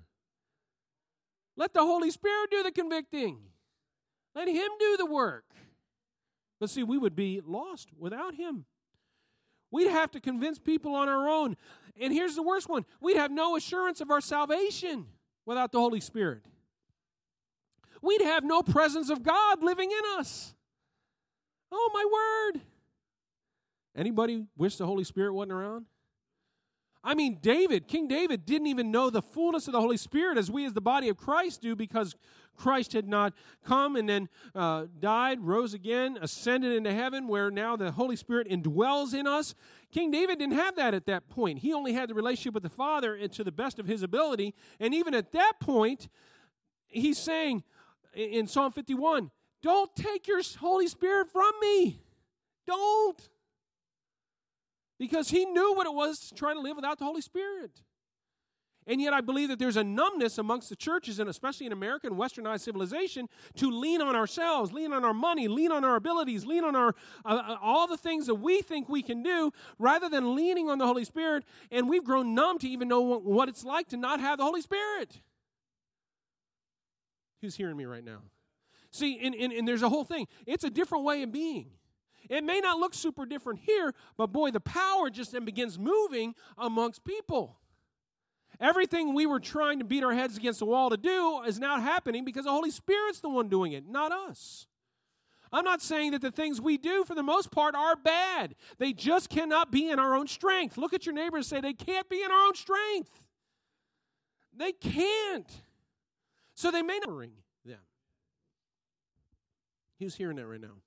Let 1.57 1.73
the 1.73 1.81
Holy 1.81 2.11
Spirit 2.11 2.51
do 2.51 2.63
the 2.63 2.71
convicting, 2.71 3.39
let 4.35 4.47
him 4.47 4.69
do 4.79 4.97
the 4.97 5.05
work. 5.05 5.45
But 6.59 6.69
see, 6.69 6.83
we 6.83 6.97
would 6.97 7.15
be 7.15 7.41
lost 7.45 7.89
without 7.97 8.35
him. 8.35 8.65
We'd 9.71 9.89
have 9.89 10.11
to 10.11 10.21
convince 10.21 10.57
people 10.57 10.95
on 10.95 11.09
our 11.09 11.27
own. 11.27 11.57
And 11.99 12.13
here's 12.13 12.35
the 12.35 12.43
worst 12.43 12.69
one 12.69 12.85
we'd 13.01 13.17
have 13.17 13.31
no 13.31 13.55
assurance 13.55 14.01
of 14.01 14.11
our 14.11 14.21
salvation 14.21 15.07
without 15.45 15.71
the 15.71 15.79
Holy 15.79 15.99
Spirit. 15.99 16.45
We'd 18.05 18.21
have 18.21 18.43
no 18.43 18.61
presence 18.61 19.09
of 19.09 19.23
God 19.23 19.63
living 19.63 19.89
in 19.89 20.19
us. 20.19 20.53
Oh, 21.71 21.89
my 21.93 22.05
word. 22.53 22.61
Anybody 23.95 24.45
wish 24.55 24.75
the 24.75 24.85
Holy 24.85 25.03
Spirit 25.03 25.33
wasn't 25.33 25.53
around? 25.53 25.85
I 27.03 27.13
mean, 27.13 27.37
David, 27.41 27.87
King 27.87 28.07
David, 28.07 28.45
didn't 28.45 28.67
even 28.67 28.91
know 28.91 29.09
the 29.09 29.21
fullness 29.21 29.67
of 29.67 29.73
the 29.73 29.81
Holy 29.81 29.97
Spirit 29.97 30.37
as 30.37 30.49
we, 30.49 30.65
as 30.65 30.73
the 30.73 30.81
body 30.81 31.07
of 31.09 31.17
Christ, 31.17 31.61
do 31.61 31.75
because 31.75 32.15
Christ 32.55 32.93
had 32.93 33.07
not 33.07 33.33
come 33.63 33.95
and 33.95 34.09
then 34.09 34.29
uh, 34.55 34.85
died, 34.99 35.39
rose 35.41 35.73
again, 35.73 36.17
ascended 36.19 36.73
into 36.73 36.91
heaven, 36.93 37.27
where 37.27 37.51
now 37.51 37.75
the 37.75 37.91
Holy 37.91 38.15
Spirit 38.15 38.49
indwells 38.49 39.13
in 39.13 39.27
us. 39.27 39.53
King 39.91 40.09
David 40.09 40.39
didn't 40.39 40.55
have 40.55 40.75
that 40.77 40.93
at 40.93 41.05
that 41.05 41.29
point. 41.29 41.59
He 41.59 41.73
only 41.73 41.93
had 41.93 42.09
the 42.09 42.15
relationship 42.15 42.53
with 42.53 42.63
the 42.63 42.69
Father 42.69 43.27
to 43.27 43.43
the 43.43 43.51
best 43.51 43.77
of 43.77 43.87
his 43.87 44.01
ability. 44.01 44.53
And 44.79 44.93
even 44.93 45.13
at 45.13 45.31
that 45.33 45.53
point, 45.59 46.07
he's 46.87 47.19
saying 47.19 47.63
in 48.15 48.47
Psalm 48.47 48.71
51 48.71 49.29
Don't 49.61 49.95
take 49.95 50.27
your 50.27 50.41
Holy 50.59 50.87
Spirit 50.87 51.31
from 51.31 51.51
me. 51.61 51.99
Don't 52.67 53.29
because 54.97 55.29
he 55.29 55.45
knew 55.45 55.73
what 55.75 55.87
it 55.87 55.93
was 55.93 56.31
trying 56.35 56.55
to 56.55 56.61
live 56.61 56.75
without 56.75 56.99
the 56.99 57.05
Holy 57.05 57.21
Spirit. 57.21 57.81
And 58.87 59.01
yet, 59.01 59.13
I 59.13 59.21
believe 59.21 59.49
that 59.49 59.57
there's 59.57 59.77
a 59.77 59.83
numbness 59.83 60.37
amongst 60.37 60.69
the 60.69 60.75
churches, 60.75 61.17
and 61.17 61.27
especially 61.27 61.65
in 61.65 61.71
American 61.71 62.13
westernized 62.13 62.59
civilization, 62.59 63.27
to 63.55 63.71
lean 63.71 63.99
on 63.99 64.15
ourselves, 64.15 64.71
lean 64.71 64.93
on 64.93 65.03
our 65.03 65.13
money, 65.13 65.47
lean 65.47 65.71
on 65.71 65.83
our 65.83 65.95
abilities, 65.95 66.45
lean 66.45 66.63
on 66.63 66.75
our 66.75 66.93
uh, 67.25 67.29
uh, 67.29 67.57
all 67.63 67.87
the 67.87 67.97
things 67.97 68.27
that 68.27 68.35
we 68.35 68.61
think 68.61 68.87
we 68.87 69.01
can 69.01 69.23
do, 69.23 69.51
rather 69.79 70.07
than 70.07 70.35
leaning 70.35 70.69
on 70.69 70.77
the 70.77 70.85
Holy 70.85 71.03
Spirit. 71.03 71.45
And 71.71 71.89
we've 71.89 72.03
grown 72.03 72.35
numb 72.35 72.59
to 72.59 72.69
even 72.69 72.87
know 72.87 73.01
what 73.01 73.49
it's 73.49 73.63
like 73.63 73.87
to 73.87 73.97
not 73.97 74.19
have 74.19 74.37
the 74.37 74.43
Holy 74.43 74.61
Spirit. 74.61 75.19
Who's 77.45 77.55
hearing 77.55 77.77
me 77.77 77.85
right 77.85 78.03
now? 78.03 78.23
See, 78.89 79.19
and, 79.23 79.35
and, 79.35 79.53
and 79.53 79.67
there's 79.67 79.83
a 79.83 79.89
whole 79.89 80.03
thing. 80.03 80.27
It's 80.47 80.63
a 80.63 80.69
different 80.71 81.03
way 81.03 81.21
of 81.21 81.31
being. 81.31 81.67
It 82.27 82.43
may 82.43 82.59
not 82.59 82.79
look 82.79 82.95
super 82.95 83.27
different 83.27 83.59
here, 83.59 83.93
but 84.17 84.31
boy, 84.31 84.49
the 84.49 84.59
power 84.59 85.11
just 85.11 85.31
then 85.31 85.45
begins 85.45 85.77
moving 85.77 86.33
amongst 86.57 87.03
people. 87.03 87.59
Everything 88.59 89.13
we 89.13 89.27
were 89.27 89.39
trying 89.39 89.77
to 89.77 89.85
beat 89.85 90.03
our 90.03 90.13
heads 90.13 90.37
against 90.37 90.57
the 90.57 90.65
wall 90.65 90.89
to 90.89 90.97
do 90.97 91.43
is 91.45 91.59
now 91.59 91.79
happening 91.79 92.25
because 92.25 92.45
the 92.45 92.51
Holy 92.51 92.71
Spirit's 92.71 93.19
the 93.19 93.29
one 93.29 93.47
doing 93.47 93.73
it, 93.73 93.87
not 93.87 94.11
us. 94.11 94.65
I'm 95.51 95.65
not 95.65 95.83
saying 95.83 96.13
that 96.13 96.21
the 96.23 96.31
things 96.31 96.59
we 96.59 96.79
do, 96.79 97.03
for 97.03 97.13
the 97.13 97.21
most 97.21 97.51
part, 97.51 97.75
are 97.75 97.95
bad. 97.95 98.55
They 98.79 98.91
just 98.91 99.29
cannot 99.29 99.71
be 99.71 99.91
in 99.91 99.99
our 99.99 100.15
own 100.15 100.25
strength. 100.25 100.79
Look 100.79 100.93
at 100.93 101.05
your 101.05 101.13
neighbor 101.13 101.37
and 101.37 101.45
say, 101.45 101.61
they 101.61 101.73
can't 101.73 102.09
be 102.09 102.23
in 102.23 102.31
our 102.31 102.47
own 102.47 102.55
strength. 102.55 103.21
They 104.51 104.71
can't. 104.71 105.61
So 106.55 106.71
they 106.71 106.81
may 106.81 106.99
not 107.05 107.13
ring 107.13 107.31
them. 107.65 107.79
Who's 109.99 110.15
hearing 110.15 110.37
that 110.37 110.47
right 110.47 110.59
now? 110.59 110.77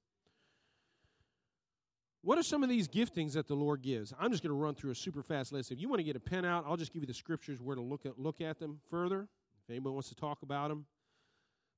What 2.23 2.37
are 2.37 2.43
some 2.43 2.63
of 2.63 2.69
these 2.69 2.89
giftings 2.89 3.33
that 3.35 3.47
the 3.47 3.55
Lord 3.55 3.81
gives? 3.81 4.13
I'm 4.19 4.31
just 4.31 4.43
going 4.43 4.51
to 4.51 4.61
run 4.61 4.75
through 4.75 4.91
a 4.91 4.95
super 4.95 5.23
fast 5.23 5.53
list. 5.53 5.71
If 5.71 5.81
you 5.81 5.89
want 5.89 6.01
to 6.01 6.05
get 6.05 6.17
a 6.17 6.21
pen 6.21 6.45
out, 6.45 6.65
I'll 6.67 6.77
just 6.77 6.93
give 6.93 7.03
you 7.03 7.07
the 7.07 7.15
scriptures 7.15 7.61
where 7.61 7.77
to 7.77 7.83
look 7.83 8.05
at, 8.05 8.19
look 8.19 8.41
at 8.41 8.59
them 8.59 8.81
further, 8.91 9.29
if 9.65 9.71
anybody 9.71 9.93
wants 9.93 10.09
to 10.09 10.15
talk 10.15 10.43
about 10.43 10.69
them. 10.69 10.85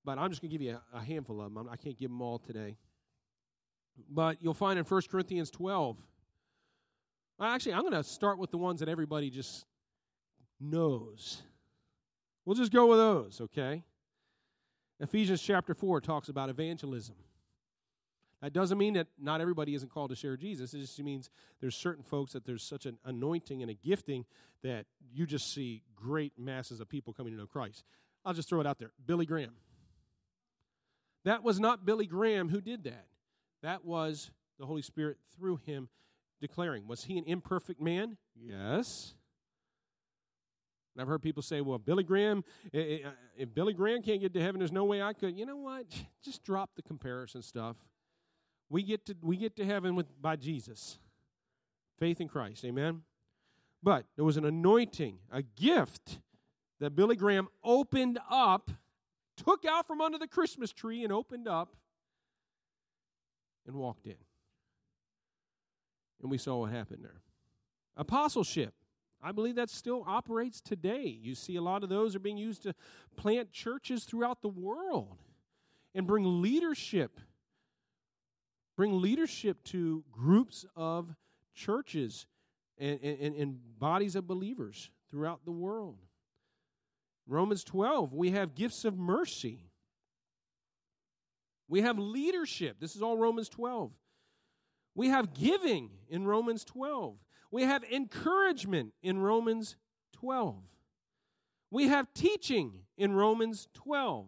But 0.04 0.18
I'm 0.18 0.30
just 0.30 0.40
going 0.40 0.50
to 0.50 0.58
give 0.58 0.62
you 0.62 0.78
a, 0.94 0.98
a 0.98 1.02
handful 1.02 1.40
of 1.40 1.52
them. 1.52 1.68
I 1.70 1.76
can't 1.76 1.98
give 1.98 2.10
them 2.10 2.22
all 2.22 2.38
today. 2.38 2.76
But 4.08 4.38
you'll 4.40 4.54
find 4.54 4.78
in 4.78 4.84
1 4.84 5.02
Corinthians 5.10 5.50
12. 5.50 5.98
Actually, 7.40 7.74
I'm 7.74 7.82
going 7.82 7.92
to 7.92 8.02
start 8.02 8.38
with 8.38 8.50
the 8.50 8.58
ones 8.58 8.80
that 8.80 8.88
everybody 8.88 9.30
just 9.30 9.66
knows. 10.58 11.42
We'll 12.50 12.56
just 12.56 12.72
go 12.72 12.88
with 12.88 12.98
those, 12.98 13.40
okay? 13.42 13.84
Ephesians 14.98 15.40
chapter 15.40 15.72
4 15.72 16.00
talks 16.00 16.28
about 16.28 16.50
evangelism. 16.50 17.14
That 18.42 18.52
doesn't 18.52 18.76
mean 18.76 18.94
that 18.94 19.06
not 19.20 19.40
everybody 19.40 19.72
isn't 19.76 19.92
called 19.92 20.10
to 20.10 20.16
share 20.16 20.36
Jesus. 20.36 20.74
It 20.74 20.80
just 20.80 21.00
means 21.00 21.30
there's 21.60 21.76
certain 21.76 22.02
folks 22.02 22.32
that 22.32 22.44
there's 22.44 22.64
such 22.64 22.86
an 22.86 22.98
anointing 23.04 23.62
and 23.62 23.70
a 23.70 23.74
gifting 23.74 24.24
that 24.64 24.86
you 25.12 25.26
just 25.26 25.54
see 25.54 25.84
great 25.94 26.32
masses 26.36 26.80
of 26.80 26.88
people 26.88 27.12
coming 27.12 27.32
to 27.32 27.38
know 27.38 27.46
Christ. 27.46 27.84
I'll 28.24 28.34
just 28.34 28.48
throw 28.48 28.58
it 28.58 28.66
out 28.66 28.80
there. 28.80 28.90
Billy 29.06 29.26
Graham. 29.26 29.54
That 31.24 31.44
was 31.44 31.60
not 31.60 31.86
Billy 31.86 32.06
Graham 32.06 32.48
who 32.48 32.60
did 32.60 32.82
that. 32.82 33.06
That 33.62 33.84
was 33.84 34.32
the 34.58 34.66
Holy 34.66 34.82
Spirit 34.82 35.18
through 35.36 35.58
him 35.58 35.88
declaring. 36.40 36.88
Was 36.88 37.04
he 37.04 37.16
an 37.16 37.26
imperfect 37.28 37.80
man? 37.80 38.16
Yes. 38.34 39.14
And 40.94 41.02
I've 41.02 41.08
heard 41.08 41.22
people 41.22 41.42
say, 41.42 41.60
well, 41.60 41.78
Billy 41.78 42.02
Graham, 42.02 42.44
uh, 42.74 42.78
if 43.36 43.54
Billy 43.54 43.72
Graham 43.72 44.02
can't 44.02 44.20
get 44.20 44.34
to 44.34 44.40
heaven, 44.40 44.58
there's 44.58 44.72
no 44.72 44.84
way 44.84 45.00
I 45.02 45.12
could. 45.12 45.36
You 45.36 45.46
know 45.46 45.56
what? 45.56 45.86
Just 46.24 46.42
drop 46.42 46.70
the 46.74 46.82
comparison 46.82 47.42
stuff. 47.42 47.76
We 48.68 48.82
get 48.82 49.06
to 49.06 49.16
we 49.22 49.36
get 49.36 49.56
to 49.56 49.64
heaven 49.64 49.94
with 49.94 50.06
by 50.20 50.36
Jesus. 50.36 50.98
Faith 51.98 52.20
in 52.20 52.28
Christ. 52.28 52.64
Amen. 52.64 53.02
But 53.82 54.06
there 54.16 54.24
was 54.24 54.36
an 54.36 54.44
anointing, 54.44 55.18
a 55.30 55.42
gift 55.42 56.18
that 56.80 56.94
Billy 56.96 57.16
Graham 57.16 57.48
opened 57.62 58.18
up, 58.30 58.70
took 59.36 59.64
out 59.64 59.86
from 59.86 60.00
under 60.00 60.18
the 60.18 60.26
Christmas 60.26 60.72
tree 60.72 61.04
and 61.04 61.12
opened 61.12 61.48
up 61.48 61.76
and 63.66 63.76
walked 63.76 64.06
in. 64.06 64.16
And 66.22 66.30
we 66.30 66.38
saw 66.38 66.58
what 66.58 66.70
happened 66.70 67.04
there. 67.04 67.20
Apostleship. 67.96 68.74
I 69.22 69.32
believe 69.32 69.56
that 69.56 69.70
still 69.70 70.02
operates 70.06 70.60
today. 70.60 71.06
You 71.06 71.34
see, 71.34 71.56
a 71.56 71.62
lot 71.62 71.82
of 71.82 71.88
those 71.88 72.16
are 72.16 72.20
being 72.20 72.38
used 72.38 72.62
to 72.62 72.74
plant 73.16 73.52
churches 73.52 74.04
throughout 74.04 74.42
the 74.42 74.48
world 74.48 75.18
and 75.94 76.06
bring 76.06 76.42
leadership 76.42 77.20
bring 78.80 79.02
leadership 79.02 79.62
to 79.62 80.02
groups 80.10 80.64
of 80.74 81.14
churches 81.54 82.24
and, 82.78 82.98
and, 83.02 83.34
and 83.36 83.78
bodies 83.78 84.16
of 84.16 84.26
believers 84.26 84.88
throughout 85.10 85.44
the 85.44 85.50
world. 85.50 85.98
Romans 87.26 87.62
12, 87.62 88.14
we 88.14 88.30
have 88.30 88.54
gifts 88.54 88.86
of 88.86 88.96
mercy. 88.96 89.66
We 91.68 91.82
have 91.82 91.98
leadership. 91.98 92.80
This 92.80 92.96
is 92.96 93.02
all 93.02 93.18
Romans 93.18 93.50
12. 93.50 93.92
We 94.94 95.08
have 95.08 95.34
giving 95.34 95.90
in 96.08 96.26
Romans 96.26 96.64
12. 96.64 97.18
We 97.50 97.62
have 97.62 97.82
encouragement 97.84 98.92
in 99.02 99.18
Romans 99.18 99.76
12. 100.12 100.56
We 101.70 101.88
have 101.88 102.12
teaching 102.14 102.72
in 102.96 103.14
Romans 103.14 103.68
12. 103.74 104.26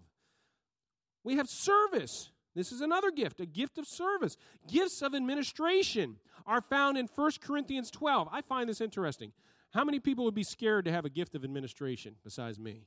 We 1.25 1.37
have 1.37 1.47
service 1.49 2.31
This 2.55 2.71
is 2.71 2.83
another 2.83 3.11
gift, 3.11 3.41
a 3.41 3.47
gift 3.47 3.79
of 3.79 3.87
service. 3.89 4.37
Gifts 4.69 5.01
of 5.03 5.15
administration 5.15 6.17
are 6.47 6.61
found 6.61 6.99
in 6.99 7.09
1 7.15 7.31
Corinthians 7.41 7.91
12. 7.91 8.29
I 8.31 8.43
find 8.43 8.69
this 8.69 8.81
interesting. 8.81 9.33
How 9.73 9.85
many 9.85 10.01
people 10.01 10.25
would 10.25 10.35
be 10.35 10.43
scared 10.45 10.85
to 10.85 10.93
have 10.93 11.07
a 11.07 11.11
gift 11.11 11.35
of 11.35 11.45
administration 11.45 12.17
besides 12.23 12.59
me? 12.59 12.85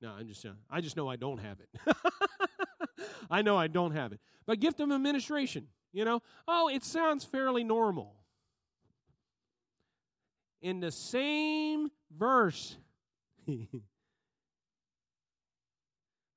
No, 0.00 0.10
I'm 0.10 0.28
just 0.28 0.46
uh, 0.46 0.50
I 0.70 0.80
just 0.80 0.96
know 0.96 1.08
I 1.08 1.16
don't 1.16 1.38
have 1.38 1.58
it. 1.60 1.96
I 3.30 3.42
know 3.42 3.56
I 3.56 3.66
don't 3.66 3.92
have 3.92 4.12
it. 4.12 4.20
But 4.46 4.60
gift 4.60 4.80
of 4.80 4.90
administration, 4.90 5.66
you 5.92 6.04
know, 6.04 6.22
oh, 6.46 6.68
it 6.68 6.84
sounds 6.84 7.24
fairly 7.24 7.64
normal. 7.64 8.14
In 10.62 10.80
the 10.80 10.90
same 10.90 11.90
verse, 12.16 12.76
let 13.46 13.58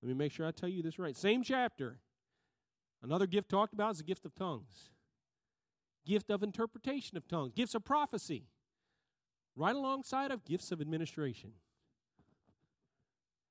me 0.01 0.13
make 0.13 0.31
sure 0.31 0.47
I 0.47 0.51
tell 0.51 0.69
you 0.69 0.81
this 0.81 0.97
right. 0.97 1.15
Same 1.15 1.43
chapter. 1.43 1.97
Another 3.01 3.27
gift 3.27 3.49
talked 3.49 3.73
about 3.73 3.91
is 3.91 3.97
the 3.97 4.03
gift 4.05 4.25
of 4.25 4.33
tongues, 4.33 4.89
gift 6.05 6.29
of 6.29 6.41
interpretation 6.41 7.17
of 7.17 7.27
tongues, 7.27 7.51
gifts 7.53 7.75
of 7.75 7.83
prophecy, 7.83 8.45
right 9.55 9.75
alongside 9.75 10.31
of 10.31 10.45
gifts 10.45 10.71
of 10.71 10.79
administration. 10.79 11.51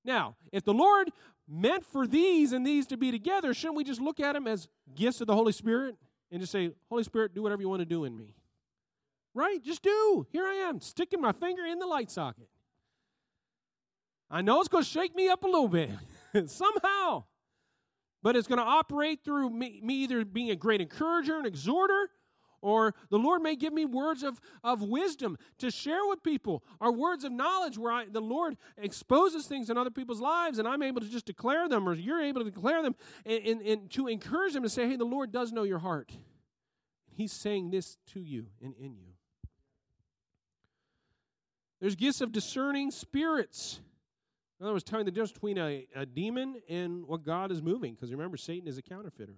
Now, 0.04 0.37
if 0.50 0.64
the 0.64 0.72
Lord 0.72 1.11
meant 1.46 1.85
for 1.85 2.06
these 2.06 2.52
and 2.52 2.66
these 2.66 2.87
to 2.88 2.96
be 2.96 3.11
together, 3.11 3.52
shouldn't 3.54 3.76
we 3.76 3.85
just 3.85 4.00
look 4.00 4.20
at 4.20 4.32
them 4.32 4.46
as 4.46 4.68
gifts 4.94 5.20
of 5.20 5.26
the 5.26 5.35
Holy 5.35 5.52
Spirit 5.52 5.96
and 6.30 6.40
just 6.40 6.50
say, 6.50 6.72
Holy 6.88 7.04
Spirit, 7.04 7.35
do 7.35 7.42
whatever 7.42 7.62
you 7.62 7.68
want 7.68 7.80
to 7.80 7.87
do 7.87 8.04
in 8.04 8.16
me? 8.16 8.35
Right? 9.35 9.62
Just 9.62 9.83
do. 9.83 10.27
Here 10.31 10.47
I 10.47 10.55
am, 10.68 10.81
sticking 10.81 11.21
my 11.21 11.33
finger 11.33 11.64
in 11.64 11.79
the 11.79 11.87
light 11.87 12.11
socket. 12.11 12.49
I 14.31 14.42
know 14.42 14.61
it's 14.61 14.68
going 14.68 14.85
to 14.85 14.88
shake 14.88 15.14
me 15.14 15.29
up 15.29 15.45
a 15.45 15.47
little 15.47 15.68
bit 15.68 15.90
somehow, 16.47 17.25
but 18.23 18.37
it's 18.37 18.49
going 18.49 18.59
to 18.59 18.64
operate 18.64 19.21
through 19.25 19.51
me, 19.51 19.81
me 19.83 19.95
either 20.05 20.25
being 20.25 20.51
a 20.51 20.57
great 20.57 20.81
encourager 20.81 21.37
and 21.37 21.47
exhorter 21.47 22.09
or 22.62 22.95
the 23.11 23.18
Lord 23.18 23.42
may 23.42 23.57
give 23.57 23.73
me 23.73 23.85
words 23.85 24.23
of, 24.23 24.40
of 24.62 24.83
wisdom 24.83 25.37
to 25.59 25.71
share 25.71 26.07
with 26.07 26.23
people, 26.23 26.62
or 26.81 26.92
words 26.92 27.25
of 27.25 27.33
knowledge 27.33 27.77
where 27.77 27.92
I, 27.92 28.07
the 28.09 28.21
Lord 28.21 28.57
exposes 28.79 29.47
things 29.47 29.68
in 29.68 29.77
other 29.77 29.90
people's 29.90 30.21
lives 30.21 30.59
and 30.59 30.66
I'm 30.66 30.83
able 30.83 31.01
to 31.01 31.09
just 31.09 31.27
declare 31.27 31.68
them, 31.68 31.88
or 31.88 31.95
you're 31.95 32.23
able 32.23 32.45
to 32.45 32.51
declare 32.51 32.83
them, 32.83 32.95
and, 33.27 33.45
and, 33.45 33.61
and 33.62 33.90
to 33.90 34.07
encourage 34.07 34.55
them 34.55 34.62
to 34.62 34.68
say, 34.68 34.88
hey, 34.88 34.97
the 34.97 35.05
Lord 35.05 35.33
does 35.33 35.53
know 35.53 35.64
your 35.64 35.81
heart. 35.81 36.12
He's 37.14 37.33
saying 37.33 37.71
this 37.71 37.99
to 38.12 38.21
you 38.21 38.47
and 38.62 38.75
in 38.79 38.97
you. 38.97 39.12
There's 41.83 41.97
gifts 41.97 42.23
of 42.23 42.33
discerning 42.33 42.90
spirits. 42.90 43.81
In 44.59 44.64
other 44.64 44.73
words, 44.73 44.85
telling 44.85 45.05
the 45.05 45.11
difference 45.11 45.33
between 45.33 45.59
a, 45.59 45.87
a 45.95 46.07
demon 46.07 46.62
and 46.66 47.05
what 47.05 47.25
God 47.25 47.53
is 47.53 47.61
moving, 47.61 47.92
because 47.92 48.11
remember, 48.11 48.38
Satan 48.38 48.66
is 48.66 48.79
a 48.79 48.83
counterfeiter. 48.83 49.37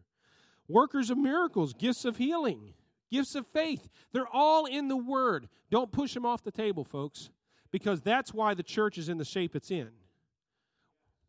Workers 0.69 1.11
of 1.11 1.19
miracles, 1.19 1.73
gifts 1.73 2.05
of 2.05 2.19
healing 2.19 2.75
Gifts 3.15 3.37
of 3.37 3.47
faith, 3.47 3.89
they're 4.13 4.27
all 4.27 4.67
in 4.67 4.89
the 4.89 4.97
Word. 4.97 5.49
Don't 5.71 5.93
push 5.93 6.15
them 6.15 6.27
off 6.27 6.43
the 6.43 6.51
table, 6.51 6.83
folks, 6.83 7.31
because 7.71 8.01
that's 8.01 8.35
why 8.35 8.55
the 8.55 8.63
church 8.65 8.99
is 8.99 9.09
in 9.09 9.19
the 9.19 9.25
shape 9.25 9.55
it's 9.55 9.71
in. 9.71 9.91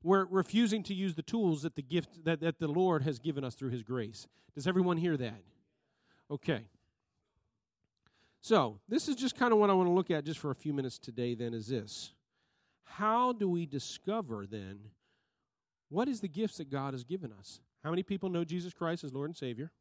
We're 0.01 0.25
refusing 0.25 0.81
to 0.83 0.95
use 0.95 1.13
the 1.13 1.21
tools 1.21 1.61
that 1.61 1.75
the 1.75 1.83
gift 1.83 2.25
that, 2.25 2.39
that 2.39 2.57
the 2.57 2.67
Lord 2.67 3.03
has 3.03 3.19
given 3.19 3.43
us 3.43 3.53
through 3.53 3.69
His 3.69 3.83
grace. 3.83 4.27
Does 4.55 4.65
everyone 4.65 4.97
hear 4.97 5.15
that? 5.15 5.41
Okay. 6.31 6.65
So, 8.45 8.79
this 8.87 9.07
is 9.07 9.15
just 9.15 9.35
kind 9.35 9.51
of 9.51 9.57
what 9.57 9.71
I 9.71 9.73
want 9.73 9.89
to 9.89 9.91
look 9.91 10.11
at 10.11 10.23
just 10.23 10.37
for 10.39 10.51
a 10.51 10.55
few 10.55 10.71
minutes 10.71 10.99
today, 10.99 11.33
then, 11.33 11.55
is 11.55 11.65
this. 11.65 12.13
How 12.83 13.33
do 13.33 13.49
we 13.49 13.65
discover, 13.65 14.45
then, 14.45 14.81
what 15.89 16.07
is 16.07 16.21
the 16.21 16.27
gifts 16.27 16.57
that 16.57 16.69
God 16.69 16.93
has 16.93 17.03
given 17.03 17.33
us? 17.39 17.59
How 17.83 17.89
many 17.89 18.03
people 18.03 18.29
know 18.29 18.43
Jesus 18.43 18.71
Christ 18.71 19.03
as 19.03 19.11
Lord 19.11 19.31
and 19.31 19.35
Savior? 19.35 19.71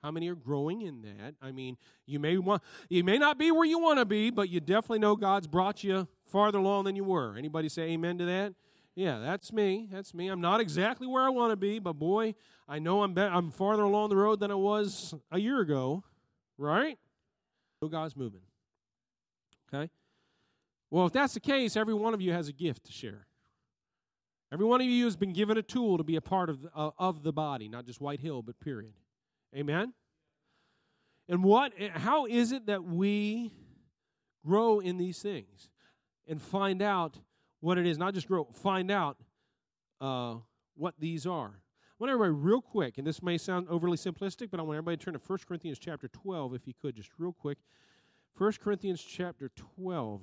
How 0.00 0.12
many 0.12 0.28
are 0.28 0.36
growing 0.36 0.82
in 0.82 1.02
that? 1.02 1.34
I 1.42 1.50
mean, 1.50 1.76
you 2.06 2.20
may 2.20 2.38
want 2.38 2.62
you 2.88 3.02
may 3.02 3.18
not 3.18 3.36
be 3.36 3.50
where 3.50 3.66
you 3.66 3.80
want 3.80 3.98
to 3.98 4.04
be, 4.04 4.30
but 4.30 4.48
you 4.48 4.60
definitely 4.60 5.00
know 5.00 5.16
God's 5.16 5.48
brought 5.48 5.82
you 5.82 6.06
farther 6.24 6.58
along 6.58 6.84
than 6.84 6.94
you 6.94 7.02
were. 7.02 7.36
Anybody 7.36 7.68
say 7.68 7.82
amen 7.90 8.18
to 8.18 8.26
that? 8.26 8.54
Yeah, 8.94 9.18
that's 9.18 9.52
me. 9.52 9.88
That's 9.90 10.14
me. 10.14 10.28
I'm 10.28 10.40
not 10.40 10.60
exactly 10.60 11.08
where 11.08 11.24
I 11.24 11.30
want 11.30 11.50
to 11.50 11.56
be, 11.56 11.80
but 11.80 11.94
boy, 11.94 12.36
I 12.68 12.78
know 12.78 13.02
I'm 13.02 13.12
be- 13.12 13.22
I'm 13.22 13.50
farther 13.50 13.82
along 13.82 14.10
the 14.10 14.16
road 14.16 14.38
than 14.38 14.52
I 14.52 14.54
was 14.54 15.14
a 15.32 15.40
year 15.40 15.58
ago, 15.58 16.04
right? 16.58 16.96
No 17.80 17.88
God's 17.88 18.16
moving. 18.16 18.42
Okay? 19.72 19.90
Well, 20.90 21.06
if 21.06 21.12
that's 21.12 21.34
the 21.34 21.40
case, 21.40 21.76
every 21.76 21.94
one 21.94 22.14
of 22.14 22.20
you 22.20 22.32
has 22.32 22.48
a 22.48 22.52
gift 22.52 22.86
to 22.86 22.92
share. 22.92 23.26
Every 24.52 24.64
one 24.64 24.80
of 24.80 24.86
you 24.86 25.04
has 25.04 25.16
been 25.16 25.32
given 25.32 25.58
a 25.58 25.62
tool 25.62 25.98
to 25.98 26.04
be 26.04 26.16
a 26.16 26.20
part 26.20 26.48
of 26.48 26.62
the, 26.62 26.70
uh, 26.74 26.90
of 26.98 27.22
the 27.22 27.32
body, 27.32 27.68
not 27.68 27.84
just 27.84 28.00
White 28.00 28.20
Hill, 28.20 28.40
but 28.42 28.58
period. 28.60 28.94
Amen? 29.54 29.92
And 31.28 31.44
what 31.44 31.72
how 31.92 32.24
is 32.24 32.52
it 32.52 32.66
that 32.66 32.84
we 32.84 33.52
grow 34.46 34.80
in 34.80 34.96
these 34.96 35.20
things 35.20 35.68
and 36.26 36.40
find 36.40 36.80
out 36.80 37.18
what 37.60 37.76
it 37.76 37.86
is? 37.86 37.98
Not 37.98 38.14
just 38.14 38.26
grow, 38.26 38.44
find 38.44 38.90
out 38.90 39.18
uh, 40.00 40.36
what 40.74 40.94
these 40.98 41.26
are. 41.26 41.60
Want 41.98 42.12
everybody 42.12 42.30
real 42.30 42.62
quick, 42.62 42.96
and 42.98 43.06
this 43.06 43.24
may 43.24 43.36
sound 43.36 43.66
overly 43.68 43.96
simplistic, 43.96 44.52
but 44.52 44.60
I 44.60 44.62
want 44.62 44.76
everybody 44.76 44.96
to 44.96 45.04
turn 45.04 45.14
to 45.14 45.20
1 45.26 45.38
Corinthians 45.48 45.80
chapter 45.80 46.06
12, 46.06 46.54
if 46.54 46.68
you 46.68 46.72
could, 46.80 46.94
just 46.94 47.10
real 47.18 47.32
quick. 47.32 47.58
1 48.36 48.52
Corinthians 48.62 49.02
chapter 49.02 49.50
12. 49.74 50.22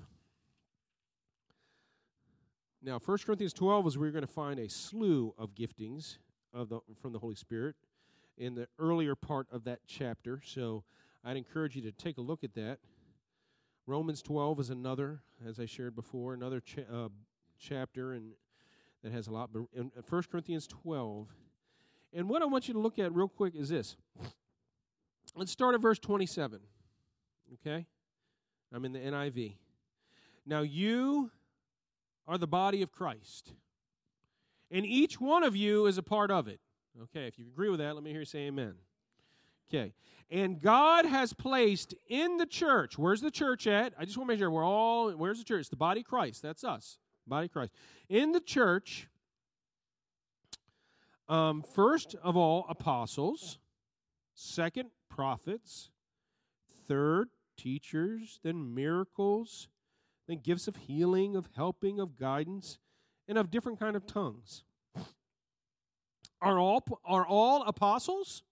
Now, 2.82 2.98
1 2.98 3.18
Corinthians 3.26 3.52
12 3.52 3.88
is 3.88 3.98
where 3.98 4.06
you're 4.06 4.14
going 4.14 4.26
to 4.26 4.32
find 4.32 4.58
a 4.58 4.70
slew 4.70 5.34
of 5.38 5.54
giftings 5.54 6.18
of 6.54 6.70
the, 6.70 6.80
from 7.02 7.12
the 7.12 7.20
Holy 7.20 7.36
Spirit 7.36 7.76
in 8.38 8.56
the 8.56 8.70
earlier 8.80 9.14
part 9.14 9.48
of 9.52 9.66
that 9.66 9.80
chapter. 9.86 10.40
So 10.46 10.86
I'd 11.26 11.36
encourage 11.36 11.76
you 11.76 11.82
to 11.82 11.92
take 11.92 12.18
a 12.18 12.22
look 12.22 12.46
at 12.46 12.54
that. 12.54 12.80
Romans 13.86 14.22
12 14.22 14.62
is 14.62 14.70
another, 14.70 15.24
as 15.46 15.60
I 15.60 15.66
shared 15.66 15.94
before, 15.94 16.34
another 16.34 16.62
cha- 16.62 16.84
uh, 16.90 17.10
chapter 17.60 18.14
and 18.14 18.32
that 19.04 19.12
has 19.12 19.28
a 19.28 19.32
lot. 19.32 19.52
But 19.52 19.64
in 19.74 19.92
1 20.10 20.24
Corinthians 20.32 20.68
12, 20.68 21.28
and 22.16 22.30
what 22.30 22.42
I 22.42 22.46
want 22.46 22.68
you 22.68 22.74
to 22.74 22.80
look 22.80 22.98
at 22.98 23.14
real 23.14 23.28
quick 23.28 23.54
is 23.56 23.70
this. 23.70 23.96
Let's 25.36 25.52
start 25.52 25.76
at 25.76 25.82
verse 25.82 26.00
27. 26.00 26.60
Okay? 27.54 27.86
I'm 28.74 28.86
in 28.86 28.94
the 28.94 29.00
NIV. 29.00 29.56
Now 30.46 30.62
you 30.62 31.32
are 32.28 32.38
the 32.38 32.48
body 32.48 32.82
of 32.82 32.92
Christ, 32.92 33.54
and 34.72 34.86
each 34.86 35.20
one 35.20 35.44
of 35.44 35.56
you 35.56 35.86
is 35.86 35.98
a 35.98 36.04
part 36.04 36.32
of 36.32 36.48
it. 36.48 36.60
Okay, 37.04 37.28
if 37.28 37.38
you 37.38 37.46
agree 37.46 37.70
with 37.70 37.80
that, 37.80 37.94
let 37.94 38.04
me 38.04 38.12
hear 38.12 38.22
you 38.22 38.26
say 38.26 38.48
amen. 38.48 38.76
Okay. 39.70 39.94
And 40.32 40.62
God 40.62 41.06
has 41.06 41.34
placed 41.34 41.94
in 42.08 42.38
the 42.38 42.46
church, 42.46 42.98
where's 42.98 43.22
the 43.22 43.32
church 43.32 43.68
at? 43.68 43.94
I 43.98 44.06
just 44.06 44.18
want 44.18 44.28
to 44.28 44.34
make 44.34 44.40
sure 44.40 44.50
we're 44.50 44.66
all, 44.66 45.12
where's 45.12 45.38
the 45.38 45.44
church? 45.44 45.62
It's 45.62 45.70
the 45.70 45.76
body 45.76 46.02
of 46.02 46.08
Christ. 46.08 46.42
That's 46.42 46.64
us. 46.64 46.98
Body 47.28 47.46
of 47.46 47.52
Christ. 47.52 47.72
In 48.10 48.32
the 48.32 48.40
church, 48.40 49.08
um, 51.28 51.64
first 51.64 52.16
of 52.24 52.38
all, 52.38 52.66
apostles, 52.70 53.60
second, 54.34 54.90
prophets, 55.10 55.90
third, 56.88 57.30
teachers, 57.58 58.40
then 58.44 58.74
miracles, 58.76 59.68
then 60.28 60.40
gifts 60.44 60.68
of 60.68 60.76
healing, 60.76 61.36
of 61.36 61.50
helping, 61.56 62.00
of 62.00 62.18
guidance, 62.18 62.78
and 63.28 63.38
of 63.38 63.50
different 63.50 63.80
kind 63.80 63.96
of 63.96 64.06
tongues. 64.06 64.64
Are 66.42 66.60
all, 66.60 66.84
are 67.06 67.26
all 67.26 67.64
apostles? 67.64 68.44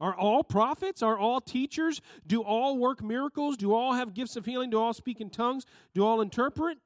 Are 0.00 0.14
all 0.14 0.44
prophets? 0.44 1.02
Are 1.02 1.18
all 1.18 1.40
teachers? 1.40 2.00
Do 2.26 2.42
all 2.42 2.78
work 2.78 3.02
miracles? 3.02 3.56
Do 3.56 3.74
all 3.74 3.94
have 3.94 4.14
gifts 4.14 4.36
of 4.36 4.46
healing? 4.46 4.70
Do 4.70 4.80
all 4.80 4.94
speak 4.94 5.20
in 5.20 5.28
tongues? 5.28 5.66
Do 5.94 6.06
all 6.06 6.20
interpret? 6.20 6.78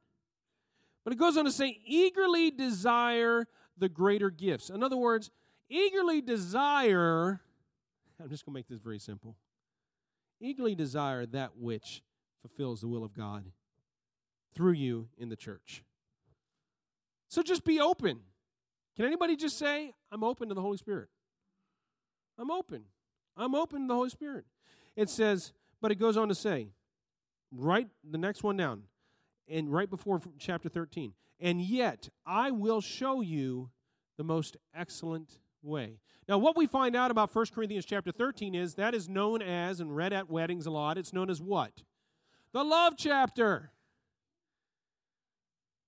But 1.04 1.12
it 1.12 1.16
goes 1.16 1.36
on 1.36 1.44
to 1.44 1.52
say, 1.52 1.78
eagerly 1.84 2.50
desire 2.50 3.46
the 3.76 3.88
greater 3.88 4.30
gifts. 4.30 4.70
In 4.70 4.82
other 4.82 4.96
words, 4.96 5.30
eagerly 5.68 6.20
desire, 6.20 7.40
I'm 8.22 8.28
just 8.28 8.44
going 8.44 8.54
to 8.54 8.58
make 8.58 8.68
this 8.68 8.80
very 8.80 8.98
simple. 8.98 9.36
Eagerly 10.40 10.74
desire 10.74 11.26
that 11.26 11.56
which 11.56 12.02
fulfills 12.40 12.80
the 12.80 12.88
will 12.88 13.04
of 13.04 13.14
God 13.14 13.44
through 14.54 14.72
you 14.72 15.08
in 15.16 15.28
the 15.28 15.36
church. 15.36 15.82
So 17.28 17.42
just 17.42 17.64
be 17.64 17.80
open. 17.80 18.20
Can 18.96 19.06
anybody 19.06 19.36
just 19.36 19.58
say, 19.58 19.92
I'm 20.12 20.22
open 20.22 20.48
to 20.48 20.54
the 20.54 20.60
Holy 20.60 20.76
Spirit? 20.76 21.08
I'm 22.38 22.50
open. 22.50 22.84
I'm 23.36 23.54
open 23.54 23.82
to 23.82 23.88
the 23.88 23.94
Holy 23.94 24.10
Spirit. 24.10 24.44
It 24.96 25.08
says, 25.10 25.52
but 25.80 25.90
it 25.90 25.96
goes 25.96 26.16
on 26.16 26.28
to 26.28 26.34
say, 26.34 26.68
right 27.50 27.88
the 28.08 28.18
next 28.18 28.42
one 28.42 28.56
down, 28.56 28.84
and 29.48 29.72
right 29.72 29.90
before 29.90 30.20
chapter 30.38 30.68
13, 30.68 31.14
and 31.40 31.60
yet 31.60 32.08
I 32.26 32.50
will 32.50 32.80
show 32.80 33.20
you 33.20 33.70
the 34.16 34.24
most 34.24 34.56
excellent 34.74 35.38
way. 35.62 35.98
Now, 36.28 36.38
what 36.38 36.56
we 36.56 36.66
find 36.66 36.96
out 36.96 37.10
about 37.10 37.34
1 37.34 37.46
Corinthians 37.54 37.84
chapter 37.84 38.10
13 38.10 38.54
is 38.54 38.74
that 38.74 38.94
is 38.94 39.08
known 39.08 39.42
as, 39.42 39.80
and 39.80 39.94
read 39.94 40.12
at 40.12 40.30
weddings 40.30 40.66
a 40.66 40.70
lot, 40.70 40.96
it's 40.96 41.12
known 41.12 41.28
as 41.28 41.40
what? 41.40 41.82
The 42.52 42.64
love 42.64 42.94
chapter. 42.96 43.72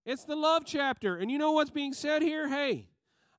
It's 0.04 0.24
the 0.24 0.36
love 0.36 0.64
chapter. 0.66 1.16
And 1.16 1.30
you 1.30 1.38
know 1.38 1.52
what's 1.52 1.70
being 1.70 1.92
said 1.92 2.22
here? 2.22 2.48
Hey, 2.48 2.88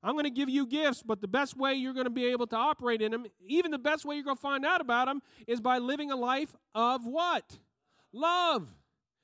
I'm 0.02 0.14
going 0.14 0.24
to 0.24 0.30
give 0.30 0.48
you 0.48 0.66
gifts, 0.66 1.02
but 1.02 1.20
the 1.20 1.28
best 1.28 1.56
way 1.56 1.74
you're 1.74 1.94
going 1.94 2.06
to 2.06 2.10
be 2.10 2.26
able 2.26 2.46
to 2.48 2.56
operate 2.56 3.02
in 3.02 3.12
them, 3.12 3.26
even 3.46 3.70
the 3.70 3.78
best 3.78 4.04
way 4.04 4.14
you're 4.14 4.24
going 4.24 4.36
to 4.36 4.42
find 4.42 4.64
out 4.64 4.80
about 4.80 5.06
them, 5.06 5.20
is 5.46 5.60
by 5.60 5.78
living 5.78 6.10
a 6.10 6.16
life 6.16 6.54
of 6.74 7.06
what? 7.06 7.58
Love. 8.12 8.68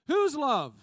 Whose 0.07 0.35
love? 0.35 0.75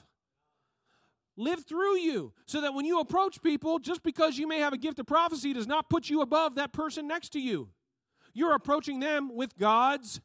Live 1.37 1.65
through 1.65 1.97
you. 1.97 2.33
So 2.45 2.61
that 2.61 2.73
when 2.73 2.85
you 2.85 2.99
approach 2.99 3.41
people, 3.41 3.79
just 3.79 4.03
because 4.03 4.37
you 4.37 4.47
may 4.47 4.59
have 4.59 4.73
a 4.73 4.77
gift 4.77 4.99
of 4.99 5.07
prophecy 5.07 5.53
does 5.53 5.67
not 5.67 5.89
put 5.89 6.09
you 6.09 6.21
above 6.21 6.55
that 6.55 6.73
person 6.73 7.07
next 7.07 7.29
to 7.29 7.39
you. 7.39 7.69
You're 8.33 8.53
approaching 8.53 8.99
them 8.99 9.35
with 9.35 9.57
God's 9.57 10.21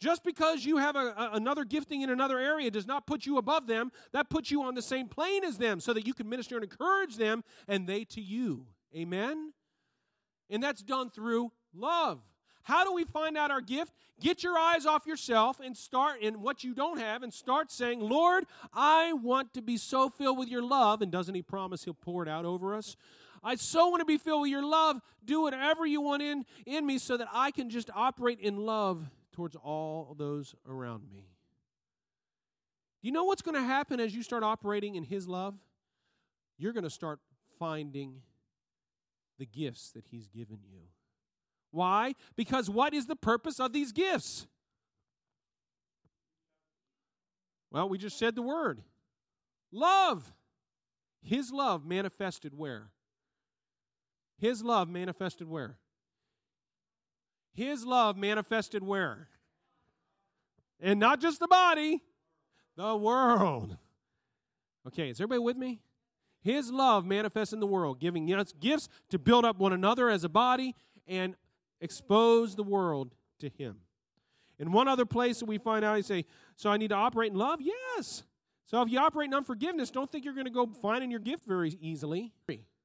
just 0.00 0.24
because 0.24 0.64
you 0.64 0.78
have 0.78 0.96
a, 0.96 1.14
a, 1.16 1.30
another 1.34 1.64
gifting 1.64 2.00
in 2.00 2.08
another 2.08 2.38
area 2.38 2.70
does 2.70 2.86
not 2.86 3.06
put 3.06 3.26
you 3.26 3.36
above 3.36 3.66
them. 3.66 3.92
That 4.12 4.30
puts 4.30 4.50
you 4.50 4.62
on 4.62 4.74
the 4.74 4.82
same 4.82 5.08
plane 5.08 5.44
as 5.44 5.58
them 5.58 5.78
so 5.78 5.92
that 5.92 6.06
you 6.06 6.14
can 6.14 6.28
minister 6.28 6.56
and 6.56 6.64
encourage 6.64 7.16
them 7.16 7.44
and 7.68 7.86
they 7.86 8.04
to 8.04 8.20
you. 8.20 8.66
Amen? 8.96 9.52
And 10.48 10.62
that's 10.62 10.82
done 10.82 11.10
through 11.10 11.52
love. 11.74 12.20
How 12.62 12.84
do 12.84 12.92
we 12.92 13.04
find 13.04 13.36
out 13.36 13.50
our 13.50 13.60
gift? 13.60 13.92
Get 14.20 14.42
your 14.42 14.58
eyes 14.58 14.84
off 14.84 15.06
yourself 15.06 15.60
and 15.60 15.76
start 15.76 16.20
in 16.20 16.42
what 16.42 16.62
you 16.62 16.74
don't 16.74 16.98
have 16.98 17.22
and 17.22 17.32
start 17.32 17.70
saying, 17.70 18.00
Lord, 18.00 18.44
I 18.74 19.14
want 19.14 19.54
to 19.54 19.62
be 19.62 19.76
so 19.76 20.10
filled 20.10 20.38
with 20.38 20.48
your 20.48 20.62
love. 20.62 21.00
And 21.00 21.10
doesn't 21.10 21.34
He 21.34 21.42
promise 21.42 21.84
He'll 21.84 21.94
pour 21.94 22.22
it 22.22 22.28
out 22.28 22.44
over 22.44 22.74
us? 22.74 22.96
I 23.42 23.54
so 23.54 23.88
want 23.88 24.00
to 24.00 24.04
be 24.04 24.18
filled 24.18 24.42
with 24.42 24.50
your 24.50 24.64
love. 24.64 25.00
Do 25.24 25.40
whatever 25.40 25.86
you 25.86 26.02
want 26.02 26.22
in, 26.22 26.44
in 26.66 26.86
me 26.86 26.98
so 26.98 27.16
that 27.16 27.28
I 27.32 27.50
can 27.50 27.70
just 27.70 27.88
operate 27.94 28.40
in 28.40 28.56
love 28.56 29.08
towards 29.32 29.56
all 29.56 30.14
those 30.18 30.54
around 30.68 31.04
me. 31.10 31.26
Do 33.00 33.08
you 33.08 33.12
know 33.12 33.24
what's 33.24 33.42
going 33.42 33.54
to 33.54 33.62
happen 33.62 33.98
as 33.98 34.14
you 34.14 34.22
start 34.22 34.42
operating 34.42 34.96
in 34.96 35.04
His 35.04 35.26
love? 35.26 35.54
You're 36.58 36.74
going 36.74 36.84
to 36.84 36.90
start 36.90 37.20
finding 37.58 38.20
the 39.38 39.46
gifts 39.46 39.92
that 39.92 40.04
He's 40.10 40.28
given 40.28 40.58
you. 40.70 40.80
Why? 41.70 42.14
Because 42.36 42.68
what 42.68 42.94
is 42.94 43.06
the 43.06 43.16
purpose 43.16 43.60
of 43.60 43.72
these 43.72 43.92
gifts? 43.92 44.46
Well, 47.70 47.88
we 47.88 47.98
just 47.98 48.18
said 48.18 48.34
the 48.34 48.42
word 48.42 48.82
love. 49.72 50.32
His 51.22 51.52
love 51.52 51.84
manifested 51.84 52.56
where? 52.56 52.90
His 54.38 54.64
love 54.64 54.88
manifested 54.88 55.48
where? 55.48 55.76
His 57.52 57.84
love 57.84 58.16
manifested 58.16 58.82
where? 58.82 59.28
And 60.80 60.98
not 60.98 61.20
just 61.20 61.38
the 61.38 61.46
body, 61.46 62.02
the 62.76 62.96
world. 62.96 63.76
Okay, 64.86 65.10
is 65.10 65.20
everybody 65.20 65.40
with 65.40 65.58
me? 65.58 65.80
His 66.40 66.72
love 66.72 67.04
manifests 67.04 67.52
in 67.52 67.60
the 67.60 67.66
world, 67.66 68.00
giving 68.00 68.32
us 68.32 68.54
gifts 68.58 68.88
to 69.10 69.18
build 69.18 69.44
up 69.44 69.58
one 69.58 69.74
another 69.74 70.08
as 70.08 70.24
a 70.24 70.28
body 70.28 70.74
and 71.06 71.34
expose 71.80 72.56
the 72.56 72.62
world 72.62 73.14
to 73.40 73.48
Him. 73.48 73.80
In 74.60 74.72
one 74.72 74.88
other 74.88 75.06
place 75.06 75.40
that 75.40 75.46
we 75.46 75.56
find 75.56 75.84
out, 75.84 75.96
he 75.96 76.02
say, 76.02 76.26
So 76.54 76.70
I 76.70 76.76
need 76.76 76.88
to 76.88 76.94
operate 76.94 77.32
in 77.32 77.38
love? 77.38 77.60
Yes. 77.62 78.22
So 78.66 78.80
if 78.82 78.90
you 78.90 78.98
operate 79.00 79.28
in 79.28 79.34
unforgiveness, 79.34 79.90
don't 79.90 80.12
think 80.12 80.24
you're 80.24 80.34
going 80.34 80.44
to 80.44 80.52
go 80.52 80.66
finding 80.66 81.10
your 81.10 81.18
gift 81.18 81.44
very 81.44 81.76
easily. 81.80 82.32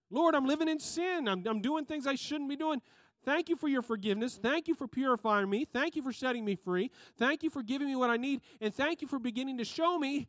Lord, 0.09 0.33
I'm 0.33 0.45
living 0.45 0.69
in 0.69 0.79
sin. 0.79 1.27
I'm, 1.27 1.45
I'm 1.45 1.61
doing 1.61 1.85
things 1.85 2.07
I 2.07 2.15
shouldn't 2.15 2.49
be 2.49 2.55
doing. 2.55 2.81
Thank 3.25 3.49
you 3.49 3.57
for 3.57 3.67
your 3.67 3.81
forgiveness. 3.81 4.39
Thank 4.41 4.67
you 4.67 4.73
for 4.73 4.87
purifying 4.87 5.49
me. 5.49 5.65
Thank 5.65 5.95
you 5.95 6.01
for 6.01 6.13
setting 6.13 6.45
me 6.45 6.55
free. 6.55 6.91
Thank 7.17 7.43
you 7.43 7.49
for 7.49 7.61
giving 7.61 7.87
me 7.87 7.95
what 7.95 8.09
I 8.09 8.17
need. 8.17 8.41
And 8.61 8.73
thank 8.73 9.01
you 9.01 9.07
for 9.07 9.19
beginning 9.19 9.57
to 9.57 9.65
show 9.65 9.99
me 9.99 10.27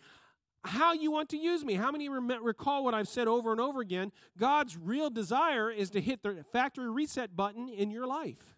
how 0.64 0.94
you 0.94 1.12
want 1.12 1.28
to 1.28 1.36
use 1.36 1.64
me. 1.64 1.74
How 1.74 1.92
many 1.92 2.08
recall 2.08 2.84
what 2.84 2.94
I've 2.94 3.08
said 3.08 3.28
over 3.28 3.52
and 3.52 3.60
over 3.60 3.80
again? 3.80 4.10
God's 4.36 4.76
real 4.76 5.10
desire 5.10 5.70
is 5.70 5.90
to 5.90 6.00
hit 6.00 6.22
the 6.22 6.44
factory 6.52 6.90
reset 6.90 7.36
button 7.36 7.68
in 7.68 7.90
your 7.90 8.06
life 8.06 8.55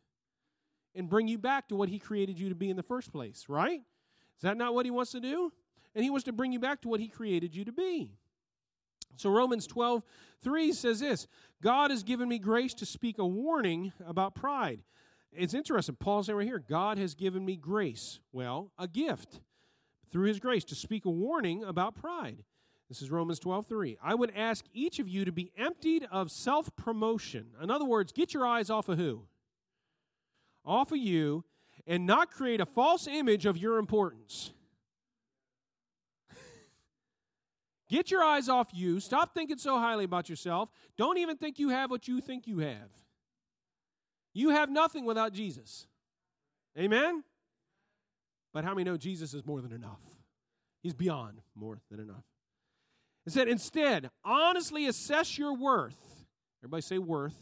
and 0.95 1.09
bring 1.09 1.29
you 1.29 1.39
back 1.39 1.69
to 1.69 1.77
what 1.77 1.89
He 1.89 1.99
created 1.99 2.39
you 2.39 2.49
to 2.49 2.55
be 2.55 2.71
in 2.71 2.77
the 2.77 2.83
first 2.83 3.13
place, 3.13 3.47
right? 3.49 3.81
Is 3.81 4.43
that 4.43 4.57
not 4.57 4.75
what 4.75 4.87
He 4.87 4.91
wants 4.91 5.13
to 5.13 5.21
do? 5.21 5.53
And 5.95 6.05
He 6.05 6.11
wants 6.11 6.25
to 6.25 6.33
bring 6.33 6.53
you 6.53 6.59
back 6.59 6.81
to 6.83 6.89
what 6.89 7.01
He 7.01 7.09
created 7.09 7.55
you 7.55 7.65
to 7.65 7.73
be. 7.73 8.13
So 9.17 9.31
Romans 9.31 9.67
12, 9.67 10.03
3 10.43 10.73
says 10.73 11.01
this 11.01 11.27
God 11.61 11.91
has 11.91 12.03
given 12.03 12.29
me 12.29 12.39
grace 12.39 12.75
to 12.75 12.87
speak 12.87 13.19
a 13.19 13.27
warning 13.27 13.93
about 14.07 14.35
pride. 14.35 14.81
It's 15.33 15.55
interesting. 15.55 15.97
Paul's 15.97 16.27
saying 16.27 16.39
right 16.39 16.47
here, 16.47 16.59
God 16.59 16.99
has 16.99 17.15
given 17.15 17.45
me 17.45 17.57
grace. 17.57 18.21
Well, 18.33 18.73
a 18.79 18.89
gift 18.89 19.41
through 20.11 20.27
his 20.27 20.41
grace 20.41 20.65
to 20.65 20.75
speak 20.75 21.05
a 21.05 21.11
warning 21.11 21.65
about 21.65 21.95
pride. 21.95 22.45
This 22.89 23.03
is 23.03 23.11
Romans 23.11 23.39
12, 23.39 23.67
3. 23.67 23.99
I 24.03 24.15
would 24.15 24.33
ask 24.35 24.65
each 24.73 24.99
of 24.99 25.09
you 25.09 25.27
to 25.27 25.33
be 25.33 25.53
emptied 25.59 26.09
of 26.11 26.31
self 26.31 26.75
promotion. 26.77 27.49
In 27.63 27.71
other 27.71 27.85
words, 27.85 28.13
get 28.13 28.33
your 28.33 28.47
eyes 28.47 28.71
off 28.71 28.89
of 28.89 28.99
who? 28.99 29.25
Off 30.65 30.93
of 30.93 30.99
you 30.99 31.45
and 31.87 32.07
not 32.07 32.31
create 32.31 32.61
a 32.61 32.67
false 32.67 33.07
image 33.07 33.47
of 33.47 33.57
your 33.57 33.79
importance. 33.79 34.53
Get 37.89 38.11
your 38.11 38.23
eyes 38.23 38.49
off 38.49 38.69
you. 38.73 39.01
Stop 39.01 39.35
thinking 39.35 39.59
so 39.59 39.79
highly 39.79 40.05
about 40.05 40.29
yourself. 40.29 40.69
Don't 40.97 41.19
even 41.19 41.37
think 41.37 41.59
you 41.59 41.71
have 41.71 41.91
what 41.91 42.07
you 42.07 42.21
think 42.21 42.47
you 42.47 42.59
have. 42.59 42.91
You 44.35 44.51
have 44.51 44.71
nothing 44.71 45.05
without 45.05 45.33
Jesus. 45.33 45.87
Amen? 46.79 47.25
But 48.53 48.65
how 48.65 48.75
many 48.75 48.85
know 48.85 48.97
Jesus 48.97 49.35
is 49.35 49.45
more 49.45 49.61
than 49.61 49.73
enough? 49.73 50.01
He's 50.83 50.95
beyond 50.95 51.41
more 51.55 51.81
than 51.91 52.01
enough. 52.01 52.25
It 53.27 53.33
said, 53.33 53.49
instead, 53.49 54.11
honestly 54.25 54.87
assess 54.87 55.37
your 55.37 55.55
worth. 55.55 55.97
Everybody 56.63 56.83
say 56.83 56.99
worth. 56.99 57.37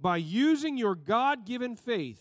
By 0.00 0.16
using 0.18 0.76
your 0.76 0.94
God 0.94 1.46
given 1.46 1.76
faith 1.76 2.20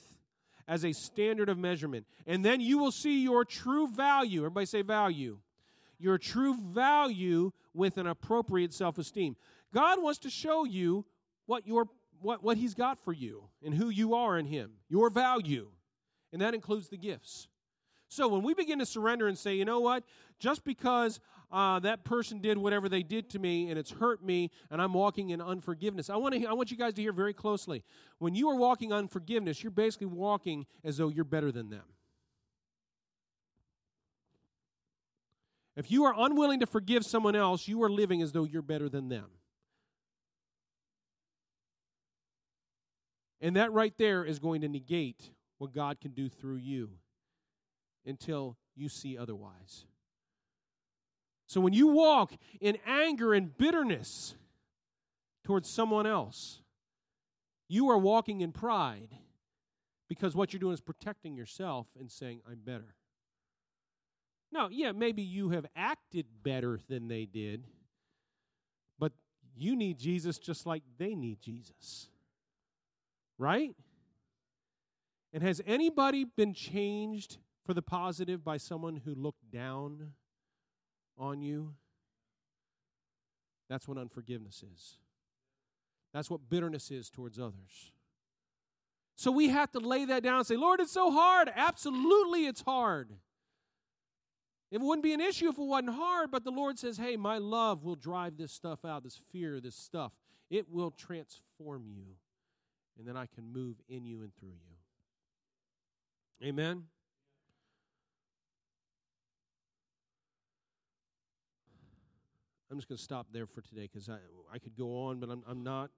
as 0.68 0.86
a 0.86 0.94
standard 0.94 1.50
of 1.50 1.58
measurement. 1.58 2.06
And 2.26 2.46
then 2.46 2.62
you 2.62 2.78
will 2.78 2.92
see 2.92 3.24
your 3.24 3.44
true 3.44 3.88
value. 3.88 4.42
Everybody 4.42 4.66
say 4.66 4.82
value 4.82 5.40
your 6.04 6.18
true 6.18 6.56
value 6.56 7.52
with 7.74 7.98
an 7.98 8.06
appropriate 8.06 8.74
self 8.74 8.98
esteem. 8.98 9.36
God 9.74 10.02
wants 10.02 10.20
to 10.20 10.30
show 10.30 10.66
you 10.66 11.06
what, 11.46 11.66
your, 11.66 11.88
what, 12.22 12.44
what 12.44 12.58
He's 12.58 12.74
got 12.74 13.00
for 13.00 13.14
you 13.14 13.46
and 13.64 13.74
who 13.74 13.90
you 13.90 14.14
are 14.14 14.38
in 14.38 14.46
Him, 14.46 14.74
your 14.90 15.10
value. 15.10 15.70
And 16.32 16.42
that 16.42 16.54
includes 16.54 16.90
the 16.90 16.98
gifts. 16.98 17.48
So 18.10 18.28
when 18.28 18.44
we 18.44 18.54
begin 18.54 18.80
to 18.80 18.86
surrender 18.86 19.28
and 19.28 19.38
say, 19.38 19.56
you 19.56 19.66
know 19.66 19.80
what, 19.80 20.04
just 20.40 20.64
because 20.66 21.20
uh, 21.54 21.80
that 21.80 22.04
person 22.04 22.40
did 22.40 22.58
whatever 22.58 22.90
they 22.90 23.04
did 23.04 23.30
to 23.30 23.40
me 23.40 23.70
and 23.70 23.78
it's 23.78 23.92
hurt 23.92 24.24
me 24.24 24.50
and 24.72 24.82
I'm 24.82 24.94
walking 24.94 25.30
in 25.30 25.40
unforgiveness, 25.40 26.10
I 26.10 26.16
want, 26.16 26.34
to, 26.34 26.46
I 26.48 26.54
want 26.54 26.72
you 26.72 26.78
guys 26.78 26.96
to 26.96 27.02
hear 27.02 27.14
very 27.14 27.34
closely. 27.34 27.84
When 28.18 28.34
you 28.34 28.50
are 28.50 28.56
walking 28.56 28.92
unforgiveness, 28.92 29.64
you're 29.64 29.72
basically 29.72 30.08
walking 30.08 30.66
as 30.84 30.98
though 30.98 31.10
you're 31.10 31.24
better 31.24 31.52
than 31.52 31.70
them. 31.70 31.84
If 35.76 35.92
you 35.92 36.06
are 36.06 36.14
unwilling 36.18 36.60
to 36.60 36.66
forgive 36.66 37.06
someone 37.06 37.36
else, 37.36 37.68
you 37.68 37.82
are 37.84 37.90
living 37.90 38.22
as 38.22 38.32
though 38.32 38.44
you're 38.44 38.62
better 38.62 38.90
than 38.90 39.10
them. 39.10 39.26
And 43.42 43.56
that 43.58 43.72
right 43.72 43.94
there 43.98 44.24
is 44.24 44.40
going 44.40 44.62
to 44.62 44.68
negate 44.68 45.32
what 45.60 45.72
God 45.72 46.00
can 46.00 46.12
do 46.12 46.30
through 46.30 46.58
you 46.58 46.92
until 48.06 48.58
you 48.76 48.90
see 48.90 49.18
otherwise. 49.18 49.86
So 51.48 51.62
when 51.62 51.74
you 51.74 51.88
walk 51.88 52.34
in 52.60 52.78
anger 52.86 53.34
and 53.34 53.56
bitterness 53.58 54.36
towards 55.44 55.70
someone 55.70 56.08
else, 56.08 56.62
you 57.68 57.90
are 57.90 57.98
walking 57.98 58.42
in 58.42 58.52
pride 58.52 59.10
because 60.08 60.36
what 60.36 60.54
you're 60.54 60.60
doing 60.60 60.74
is 60.74 60.82
protecting 60.82 61.36
yourself 61.36 61.88
and 62.00 62.12
saying, 62.12 62.42
I'm 62.50 62.60
better. 62.64 62.96
Now, 64.52 64.70
yeah, 64.72 64.92
maybe 64.92 65.24
you 65.24 65.50
have 65.50 65.66
acted 65.76 66.28
better 66.44 66.80
than 66.88 67.08
they 67.08 67.26
did, 67.26 67.66
but 69.00 69.14
you 69.56 69.76
need 69.76 69.98
Jesus 69.98 70.38
just 70.38 70.68
like 70.68 70.84
they 71.00 71.16
need 71.16 71.42
Jesus. 71.42 72.10
Right? 73.40 73.72
And 75.34 75.42
has 75.42 75.62
anybody 75.66 76.24
been 76.26 76.54
changed 76.54 77.38
for 77.66 77.74
the 77.74 77.82
positive 77.82 78.44
by 78.44 78.58
someone 78.58 78.98
who 78.98 79.16
looked 79.16 79.50
down 79.52 80.12
on 81.18 81.42
you? 81.42 81.74
That's 83.70 83.88
what 83.88 83.98
unforgiveness 83.98 84.64
is. 84.64 84.98
That's 86.14 86.30
what 86.30 86.50
bitterness 86.50 86.92
is 86.92 87.10
towards 87.10 87.40
others. 87.40 87.92
So 89.16 89.32
we 89.32 89.50
have 89.50 89.72
to 89.72 89.80
lay 89.80 90.06
that 90.06 90.24
down 90.24 90.38
and 90.38 90.46
say, 90.46 90.56
Lord, 90.56 90.80
it's 90.80 90.92
so 90.92 91.12
hard. 91.12 91.50
Absolutely, 91.56 92.46
it's 92.46 92.62
hard. 92.62 93.10
It 94.72 94.82
wouldn't 94.82 95.04
be 95.04 95.14
an 95.14 95.22
issue 95.22 95.50
if 95.50 95.58
it 95.58 95.64
wasn't 95.64 95.92
hard, 95.92 96.32
but 96.32 96.44
the 96.44 96.52
Lord 96.52 96.80
says, 96.80 96.98
hey, 96.98 97.16
my 97.16 97.38
love 97.38 97.84
will 97.84 97.96
drive 97.96 98.38
this 98.38 98.52
stuff 98.52 98.84
out, 98.84 99.04
this 99.04 99.22
fear, 99.32 99.60
this 99.60 99.76
stuff. 99.76 100.12
It 100.50 100.68
will 100.70 100.90
transform 100.92 101.86
you, 101.88 102.16
and 102.98 103.08
then 103.08 103.16
I 103.16 103.28
can 103.28 103.52
move 103.52 103.76
in 103.88 104.04
you 104.06 104.24
and 104.24 104.36
through 104.36 104.50
you. 104.50 106.48
Amen? 106.48 106.86
I'm 112.74 112.80
just 112.80 112.90
going 112.90 112.98
to 112.98 113.04
stop 113.04 113.28
there 113.32 113.46
for 113.46 113.62
today 113.62 113.88
because 113.92 114.10
I, 114.10 114.18
I 114.52 114.58
could 114.58 114.76
go 114.76 115.04
on, 115.04 115.20
but 115.20 115.30
I'm, 115.30 115.44
I'm 115.48 115.64
not. 115.64 115.92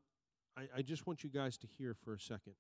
I, 0.57 0.63
I 0.79 0.81
just 0.81 1.07
want 1.07 1.23
you 1.23 1.29
guys 1.29 1.57
to 1.59 1.67
hear 1.67 1.93
for 1.93 2.13
a 2.13 2.19
second. 2.19 2.55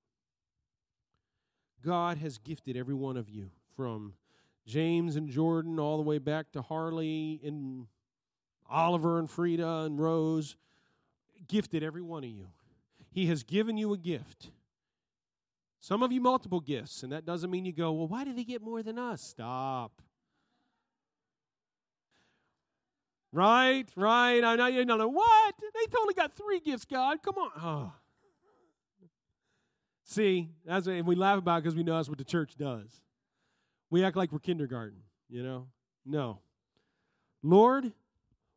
God 1.83 2.19
has 2.19 2.37
gifted 2.37 2.77
every 2.77 2.93
one 2.93 3.17
of 3.17 3.29
you 3.29 3.49
from 3.75 4.13
James 4.65 5.17
and 5.17 5.27
Jordan 5.27 5.81
all 5.81 5.97
the 5.97 6.03
way 6.03 6.17
back 6.17 6.53
to 6.53 6.61
Harley 6.61 7.41
and 7.43 7.87
Oliver 8.69 9.19
and 9.19 9.29
Frida 9.29 9.79
and 9.81 9.99
Rose. 9.99 10.55
Gifted 11.49 11.83
every 11.83 12.01
one 12.01 12.23
of 12.23 12.29
you. 12.29 12.47
He 13.11 13.25
has 13.25 13.43
given 13.43 13.75
you 13.75 13.91
a 13.91 13.97
gift. 13.97 14.49
Some 15.81 16.01
of 16.01 16.13
you 16.13 16.21
multiple 16.21 16.61
gifts, 16.61 17.03
and 17.03 17.11
that 17.11 17.25
doesn't 17.25 17.51
mean 17.51 17.65
you 17.65 17.73
go, 17.73 17.91
well, 17.91 18.07
why 18.07 18.23
did 18.23 18.37
he 18.37 18.45
get 18.45 18.61
more 18.61 18.81
than 18.81 18.97
us? 18.97 19.21
Stop. 19.21 20.01
Right, 23.35 23.85
right. 23.97 24.41
I 24.45 24.55
know 24.55 24.67
you 24.67 24.85
know 24.85 25.09
what? 25.09 25.55
They 25.59 25.97
only 25.99 26.13
got 26.13 26.37
three 26.37 26.61
gifts, 26.61 26.85
God. 26.85 27.21
Come 27.21 27.35
on. 27.35 27.51
Oh. 27.61 27.91
See, 30.05 30.51
that's 30.65 30.87
and 30.87 31.05
we 31.05 31.15
laugh 31.15 31.39
about 31.39 31.61
because 31.61 31.75
we 31.75 31.83
know 31.83 31.97
that's 31.97 32.07
what 32.07 32.17
the 32.17 32.23
church 32.23 32.55
does. 32.57 33.01
We 33.89 34.05
act 34.05 34.15
like 34.15 34.31
we're 34.31 34.39
kindergarten, 34.39 34.99
you 35.27 35.43
know? 35.43 35.67
No. 36.05 36.39
Lord, 37.43 37.91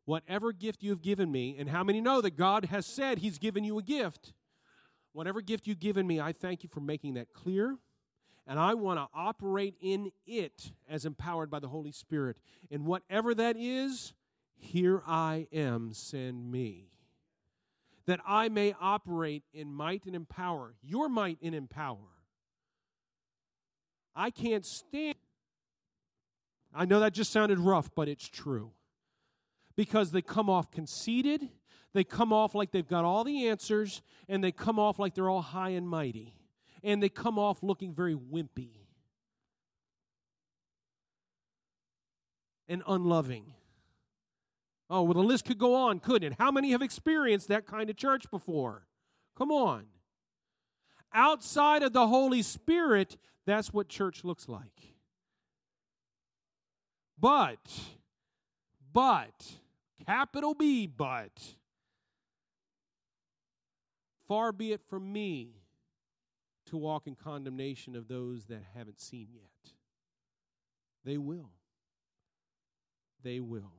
whatever 0.05 0.53
gift 0.53 0.81
you 0.81 0.91
have 0.91 1.01
given 1.01 1.29
me, 1.29 1.57
and 1.59 1.69
how 1.69 1.83
many 1.83 1.99
know 1.99 2.21
that 2.21 2.37
God 2.37 2.63
has 2.65 2.85
said 2.85 3.17
He's 3.17 3.37
given 3.37 3.65
you 3.65 3.77
a 3.79 3.83
gift? 3.83 4.31
Whatever 5.11 5.41
gift 5.41 5.67
you've 5.67 5.81
given 5.81 6.07
me, 6.07 6.21
I 6.21 6.31
thank 6.31 6.63
you 6.63 6.69
for 6.71 6.79
making 6.79 7.15
that 7.15 7.33
clear. 7.33 7.75
And 8.47 8.57
I 8.57 8.75
want 8.75 8.97
to 8.97 9.09
operate 9.13 9.75
in 9.81 10.13
it 10.25 10.71
as 10.89 11.03
empowered 11.03 11.51
by 11.51 11.59
the 11.59 11.67
Holy 11.67 11.91
Spirit. 11.91 12.37
And 12.71 12.85
whatever 12.85 13.35
that 13.35 13.57
is, 13.57 14.13
here 14.59 15.01
I 15.07 15.47
am, 15.53 15.93
send 15.93 16.51
me. 16.51 16.91
That 18.05 18.19
I 18.27 18.49
may 18.49 18.75
operate 18.79 19.43
in 19.53 19.73
might 19.73 20.05
and 20.05 20.15
in 20.15 20.25
power, 20.25 20.75
your 20.81 21.09
might 21.09 21.37
and 21.41 21.55
in 21.55 21.67
power. 21.67 21.97
I 24.15 24.31
can't 24.31 24.65
stand. 24.65 25.15
I 26.73 26.85
know 26.85 26.99
that 26.99 27.13
just 27.13 27.31
sounded 27.31 27.57
rough, 27.57 27.89
but 27.95 28.07
it's 28.07 28.27
true. 28.27 28.71
Because 29.75 30.11
they 30.11 30.21
come 30.21 30.49
off 30.49 30.71
conceited, 30.71 31.49
they 31.93 32.03
come 32.03 32.33
off 32.33 32.53
like 32.53 32.71
they've 32.71 32.87
got 32.87 33.05
all 33.05 33.23
the 33.23 33.47
answers, 33.47 34.01
and 34.27 34.43
they 34.43 34.51
come 34.51 34.77
off 34.77 34.99
like 34.99 35.15
they're 35.15 35.29
all 35.29 35.41
high 35.41 35.69
and 35.69 35.87
mighty, 35.87 36.35
and 36.83 37.01
they 37.01 37.09
come 37.09 37.39
off 37.39 37.63
looking 37.63 37.93
very 37.93 38.15
wimpy 38.15 38.79
and 42.67 42.83
unloving. 42.87 43.53
Oh, 44.89 45.03
well, 45.03 45.13
the 45.13 45.19
list 45.19 45.45
could 45.45 45.59
go 45.59 45.75
on, 45.75 45.99
couldn't 45.99 46.33
it? 46.33 46.35
How 46.39 46.51
many 46.51 46.71
have 46.71 46.81
experienced 46.81 47.47
that 47.49 47.67
kind 47.67 47.89
of 47.89 47.95
church 47.95 48.29
before? 48.31 48.87
Come 49.37 49.51
on. 49.51 49.85
Outside 51.13 51.83
of 51.83 51.93
the 51.93 52.07
Holy 52.07 52.41
Spirit, 52.41 53.17
that's 53.45 53.71
what 53.71 53.87
church 53.87 54.23
looks 54.23 54.49
like. 54.49 54.95
But, 57.19 57.59
but, 58.91 59.57
capital 60.05 60.53
B, 60.53 60.87
but, 60.87 61.55
far 64.27 64.51
be 64.51 64.71
it 64.71 64.81
from 64.89 65.11
me 65.11 65.59
to 66.67 66.77
walk 66.77 67.07
in 67.07 67.15
condemnation 67.15 67.95
of 67.95 68.07
those 68.07 68.45
that 68.45 68.63
haven't 68.75 69.01
seen 69.01 69.27
yet. 69.33 69.73
They 71.03 71.17
will. 71.17 71.49
They 73.23 73.39
will. 73.39 73.78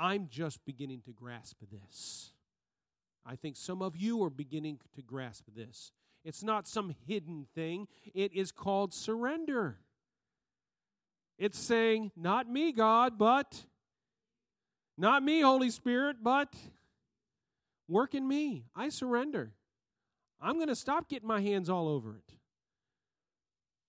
I'm 0.00 0.28
just 0.30 0.64
beginning 0.64 1.02
to 1.02 1.12
grasp 1.12 1.58
this. 1.70 2.32
I 3.26 3.36
think 3.36 3.56
some 3.56 3.82
of 3.82 3.98
you 3.98 4.24
are 4.24 4.30
beginning 4.30 4.78
to 4.94 5.02
grasp 5.02 5.44
this. 5.54 5.92
It's 6.24 6.42
not 6.42 6.66
some 6.66 6.94
hidden 7.06 7.46
thing, 7.54 7.86
it 8.14 8.32
is 8.34 8.50
called 8.50 8.94
surrender. 8.94 9.76
It's 11.38 11.58
saying, 11.58 12.12
Not 12.16 12.48
me, 12.48 12.72
God, 12.72 13.18
but, 13.18 13.66
not 14.96 15.22
me, 15.22 15.42
Holy 15.42 15.70
Spirit, 15.70 16.16
but 16.22 16.54
work 17.86 18.14
in 18.14 18.26
me. 18.26 18.64
I 18.74 18.88
surrender. 18.88 19.52
I'm 20.40 20.56
going 20.56 20.68
to 20.68 20.76
stop 20.76 21.08
getting 21.10 21.28
my 21.28 21.42
hands 21.42 21.68
all 21.68 21.88
over 21.88 22.16
it. 22.16 22.34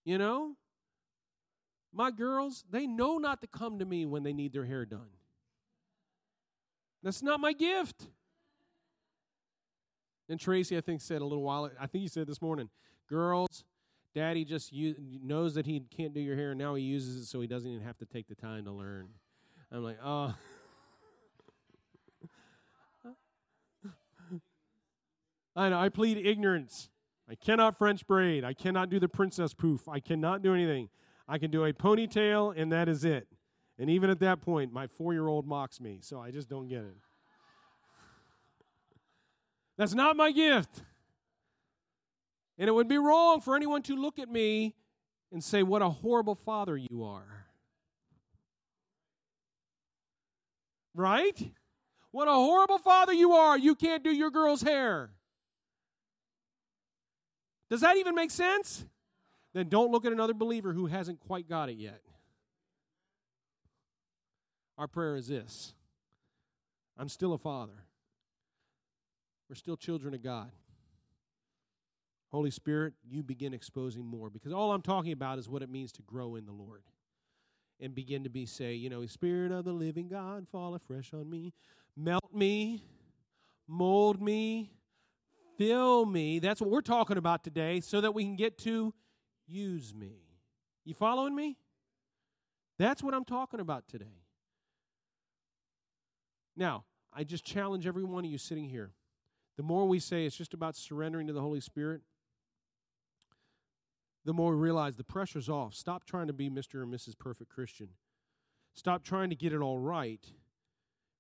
You 0.04 0.18
know? 0.18 0.56
My 1.94 2.12
girls, 2.12 2.66
they 2.70 2.86
know 2.88 3.18
not 3.18 3.42
to 3.42 3.48
come 3.48 3.80
to 3.80 3.86
me 3.86 4.06
when 4.06 4.24
they 4.24 4.34
need 4.34 4.52
their 4.52 4.66
hair 4.66 4.86
done. 4.86 5.10
That's 7.04 7.24
not 7.24 7.40
my 7.40 7.54
gift. 7.54 8.08
And 10.30 10.40
Tracy, 10.40 10.78
I 10.78 10.82
think, 10.82 11.02
said 11.02 11.22
a 11.22 11.26
little 11.26 11.44
while, 11.44 11.70
I 11.80 11.88
think 11.88 12.04
he 12.04 12.08
said 12.08 12.28
this 12.28 12.42
morning, 12.42 12.70
girls, 13.10 13.64
daddy 14.16 14.46
just 14.46 14.72
use, 14.72 14.96
knows 15.22 15.56
that 15.56 15.66
he 15.66 15.82
can't 15.96 16.14
do 16.14 16.22
your 16.22 16.36
hair, 16.36 16.52
and 16.52 16.60
now 16.60 16.76
he 16.76 16.84
uses 16.84 17.24
it 17.24 17.26
so 17.26 17.42
he 17.42 17.48
doesn't 17.48 17.70
even 17.70 17.86
have 17.86 17.98
to 17.98 18.06
take 18.06 18.28
the 18.28 18.36
time 18.36 18.66
to 18.66 18.72
learn. 18.72 19.10
I'm 19.72 19.84
like, 19.84 19.98
oh. 20.04 20.34
I 25.54 25.70
know, 25.70 25.80
I 25.80 25.90
plead 25.90 26.26
ignorance. 26.26 26.90
I 27.30 27.36
cannot 27.36 27.78
French 27.78 28.08
braid. 28.08 28.46
I 28.46 28.54
cannot 28.54 28.90
do 28.90 29.00
the 29.00 29.10
princess 29.10 29.54
poof. 29.54 29.88
I 29.90 30.00
cannot 30.00 30.42
do 30.42 30.54
anything. 30.54 30.90
I 31.28 31.38
can 31.38 31.52
do 31.52 31.66
a 31.66 31.74
ponytail, 31.74 32.54
and 32.56 32.72
that 32.72 32.88
is 32.88 33.04
it. 33.04 33.28
And 33.82 33.90
even 33.90 34.12
at 34.12 34.20
that 34.20 34.42
point, 34.42 34.72
my 34.72 34.86
four 34.86 35.12
year 35.12 35.28
old 35.28 35.48
mocks 35.48 35.82
me, 35.82 35.98
so 36.02 36.20
I 36.22 36.30
just 36.30 36.48
don't 36.48 36.68
get 36.68 36.84
it. 36.84 36.96
That's 39.78 39.96
not 39.96 40.16
my 40.16 40.32
gift. 40.32 40.84
And 42.60 42.68
it 42.68 42.74
would 42.74 42.88
be 42.88 43.00
wrong 43.00 43.42
for 43.42 43.56
anyone 43.56 43.82
to 43.84 43.96
look 43.96 44.20
at 44.20 44.30
me 44.30 44.76
and 45.32 45.44
say, 45.44 45.64
What 45.64 45.82
a 45.82 45.90
horrible 45.90 46.36
father 46.36 46.78
you 46.78 47.04
are. 47.04 47.48
Right? 50.94 51.52
What 52.12 52.28
a 52.28 52.34
horrible 52.34 52.78
father 52.78 53.14
you 53.14 53.32
are. 53.32 53.58
You 53.58 53.74
can't 53.74 54.04
do 54.04 54.12
your 54.12 54.30
girl's 54.30 54.62
hair. 54.62 55.10
Does 57.72 57.82
that 57.82 57.98
even 57.98 58.14
make 58.14 58.30
sense? 58.30 58.86
Then 59.56 59.70
don't 59.70 59.92
look 59.92 60.06
at 60.06 60.12
another 60.12 60.36
believer 60.36 60.72
who 60.72 60.86
hasn't 60.86 61.20
quite 61.20 61.50
got 61.50 61.70
it 61.70 61.78
yet. 61.78 62.02
Our 64.82 64.88
prayer 64.88 65.16
is 65.16 65.28
this 65.28 65.76
I'm 66.98 67.08
still 67.08 67.34
a 67.34 67.38
father. 67.38 67.86
We're 69.48 69.56
still 69.56 69.78
children 69.78 70.16
of 70.16 70.24
God. 70.24 70.50
Holy 72.32 72.50
Spirit, 72.50 72.94
you 73.08 73.22
begin 73.22 73.54
exposing 73.54 74.04
more 74.04 74.32
because 74.32 74.52
all 74.52 74.72
I'm 74.72 74.82
talking 74.82 75.12
about 75.12 75.38
is 75.38 75.48
what 75.48 75.62
it 75.62 75.70
means 75.70 75.92
to 75.94 76.02
grow 76.02 76.36
in 76.36 76.48
the 76.48 76.52
Lord 76.52 76.82
and 77.80 77.94
begin 77.94 78.24
to 78.24 78.30
be 78.32 78.48
say, 78.48 78.74
you 78.74 78.90
know, 78.90 79.06
Spirit 79.06 79.52
of 79.52 79.66
the 79.66 79.72
living 79.72 80.08
God, 80.08 80.48
fall 80.52 80.74
afresh 80.74 81.14
on 81.14 81.30
me, 81.30 81.54
melt 81.96 82.34
me, 82.34 82.84
mold 83.68 84.20
me, 84.20 84.72
fill 85.60 86.08
me. 86.08 86.40
That's 86.40 86.60
what 86.60 86.72
we're 86.72 86.82
talking 86.82 87.18
about 87.18 87.44
today 87.44 87.82
so 87.82 88.02
that 88.02 88.16
we 88.16 88.24
can 88.24 88.36
get 88.36 88.58
to 88.60 88.96
use 89.46 89.94
me. 89.94 90.24
You 90.86 90.96
following 90.96 91.36
me? 91.36 91.58
That's 92.80 93.04
what 93.04 93.14
I'm 93.14 93.26
talking 93.26 93.60
about 93.60 93.88
today. 93.88 94.21
Now, 96.56 96.86
I 97.14 97.24
just 97.24 97.46
challenge 97.46 97.88
every 97.88 98.04
one 98.04 98.26
of 98.26 98.32
you 98.32 98.38
sitting 98.38 98.70
here. 98.70 98.92
The 99.58 99.64
more 99.64 99.86
we 99.86 100.00
say 100.00 100.26
it's 100.26 100.36
just 100.36 100.54
about 100.54 100.76
surrendering 100.76 101.28
to 101.28 101.34
the 101.34 101.42
Holy 101.42 101.60
Spirit, 101.60 102.02
the 104.24 104.34
more 104.34 104.56
we 104.56 104.62
realize 104.62 104.96
the 104.96 105.04
pressure's 105.04 105.50
off. 105.50 105.74
Stop 105.74 106.06
trying 106.06 106.28
to 106.28 106.34
be 106.34 106.50
Mr. 106.50 106.76
or 106.76 106.86
Mrs. 106.86 107.18
Perfect 107.18 107.50
Christian. 107.50 107.90
Stop 108.74 109.04
trying 109.04 109.30
to 109.30 109.36
get 109.36 109.52
it 109.54 109.62
all 109.62 109.80
right. 109.80 110.26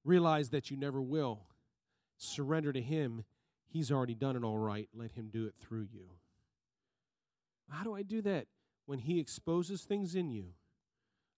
Realize 0.03 0.49
that 0.49 0.71
you 0.71 0.77
never 0.77 1.01
will. 1.01 1.47
Surrender 2.17 2.71
to 2.71 2.81
Him. 2.81 3.23
He's 3.67 3.91
already 3.91 4.15
done 4.15 4.35
it 4.35 4.43
all 4.43 4.57
right. 4.57 4.87
Let 4.93 5.13
Him 5.13 5.29
do 5.31 5.45
it 5.45 5.55
through 5.59 5.87
you. 5.91 6.09
How 7.69 7.83
do 7.83 7.93
I 7.93 8.03
do 8.03 8.21
that? 8.21 8.47
When 8.85 8.99
He 8.99 9.19
exposes 9.19 9.81
things 9.81 10.15
in 10.15 10.29
you. 10.29 10.53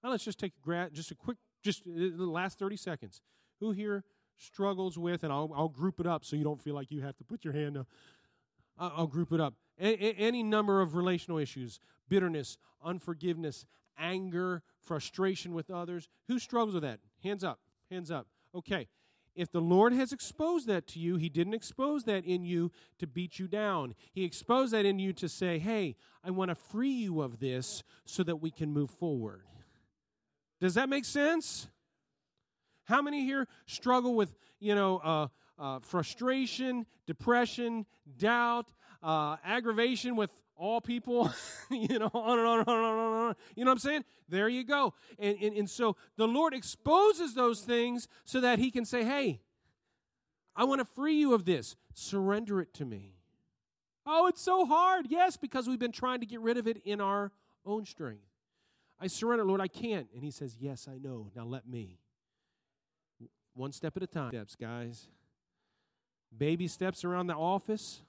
Now 0.03 0.11
let's 0.11 0.25
just 0.25 0.39
take 0.39 0.53
a 0.57 0.61
gra- 0.61 0.89
just 0.91 1.11
a 1.11 1.15
quick, 1.15 1.37
just 1.63 1.81
uh, 1.87 1.91
the 2.17 2.25
last 2.25 2.59
30 2.59 2.75
seconds. 2.75 3.21
Who 3.63 3.71
here 3.71 4.03
struggles 4.37 4.97
with, 4.97 5.23
and 5.23 5.31
I'll, 5.31 5.49
I'll 5.55 5.69
group 5.69 6.01
it 6.01 6.05
up 6.05 6.25
so 6.25 6.35
you 6.35 6.43
don't 6.43 6.61
feel 6.61 6.75
like 6.75 6.91
you 6.91 7.01
have 7.01 7.15
to 7.17 7.23
put 7.23 7.45
your 7.45 7.53
hand 7.53 7.77
up. 7.77 7.87
I'll 8.77 9.07
group 9.07 9.31
it 9.31 9.39
up. 9.39 9.53
A- 9.79 10.13
any 10.15 10.43
number 10.43 10.81
of 10.81 10.95
relational 10.95 11.37
issues, 11.37 11.79
bitterness, 12.09 12.57
unforgiveness, 12.83 13.65
anger, 13.97 14.63
frustration 14.81 15.53
with 15.53 15.69
others. 15.69 16.09
Who 16.27 16.39
struggles 16.39 16.73
with 16.73 16.83
that? 16.83 16.99
Hands 17.23 17.43
up. 17.43 17.59
Hands 17.89 18.11
up. 18.11 18.27
Okay. 18.53 18.89
If 19.33 19.51
the 19.51 19.61
Lord 19.61 19.93
has 19.93 20.11
exposed 20.11 20.67
that 20.67 20.85
to 20.87 20.99
you, 20.99 21.15
He 21.15 21.29
didn't 21.29 21.53
expose 21.53 22.03
that 22.03 22.25
in 22.25 22.43
you 22.43 22.71
to 22.99 23.07
beat 23.07 23.39
you 23.39 23.47
down. 23.47 23.95
He 24.11 24.25
exposed 24.25 24.73
that 24.73 24.85
in 24.85 24.99
you 24.99 25.13
to 25.13 25.29
say, 25.29 25.57
hey, 25.57 25.95
I 26.23 26.31
want 26.31 26.49
to 26.49 26.55
free 26.55 26.91
you 26.91 27.21
of 27.21 27.39
this 27.39 27.81
so 28.05 28.23
that 28.23 28.35
we 28.37 28.51
can 28.51 28.73
move 28.73 28.89
forward. 28.89 29.43
Does 30.59 30.73
that 30.73 30.89
make 30.89 31.05
sense? 31.05 31.67
How 32.93 33.01
many 33.01 33.25
here 33.25 33.47
struggle 33.65 34.13
with, 34.13 34.35
you 34.59 34.75
know, 34.75 34.99
uh, 34.99 35.27
uh, 35.57 35.79
frustration, 35.79 36.85
depression, 37.07 37.87
doubt, 38.19 38.71
uh, 39.01 39.37
aggravation 39.43 40.15
with 40.15 40.29
all 40.55 40.79
people, 40.79 41.33
you 41.71 41.97
know, 41.97 42.11
on 42.13 42.37
and 42.37 42.47
on 42.47 42.59
and 42.59 42.67
on 42.67 42.77
and 42.77 42.85
on 42.85 43.27
on. 43.29 43.35
You 43.55 43.65
know 43.65 43.71
what 43.71 43.77
I'm 43.77 43.79
saying? 43.79 44.05
There 44.29 44.47
you 44.47 44.63
go. 44.63 44.93
And, 45.17 45.35
and, 45.41 45.57
and 45.57 45.67
so 45.67 45.95
the 46.17 46.27
Lord 46.27 46.53
exposes 46.53 47.33
those 47.33 47.61
things 47.61 48.07
so 48.25 48.39
that 48.41 48.59
He 48.59 48.69
can 48.69 48.85
say, 48.85 49.03
hey, 49.03 49.41
I 50.55 50.65
want 50.65 50.77
to 50.77 50.85
free 50.85 51.15
you 51.15 51.33
of 51.33 51.45
this. 51.45 51.75
Surrender 51.95 52.61
it 52.61 52.75
to 52.75 52.85
me. 52.85 53.15
Oh, 54.05 54.27
it's 54.27 54.43
so 54.43 54.67
hard. 54.67 55.07
Yes, 55.09 55.35
because 55.35 55.67
we've 55.67 55.79
been 55.79 55.91
trying 55.91 56.19
to 56.19 56.27
get 56.27 56.41
rid 56.41 56.57
of 56.57 56.67
it 56.67 56.77
in 56.85 57.01
our 57.01 57.31
own 57.65 57.87
strength. 57.87 58.27
I 58.99 59.07
surrender, 59.07 59.45
Lord, 59.45 59.61
I 59.61 59.67
can't. 59.67 60.09
And 60.13 60.23
He 60.23 60.29
says, 60.29 60.57
Yes, 60.59 60.87
I 60.87 60.99
know. 60.99 61.31
Now 61.35 61.45
let 61.45 61.67
me. 61.67 61.97
One 63.55 63.71
step 63.71 63.95
at 63.97 64.03
a 64.03 64.07
time. 64.07 64.31
Steps, 64.31 64.55
guys. 64.55 65.07
Baby 66.35 66.67
steps 66.67 67.03
around 67.03 67.27
the 67.27 67.35
office, 67.35 68.01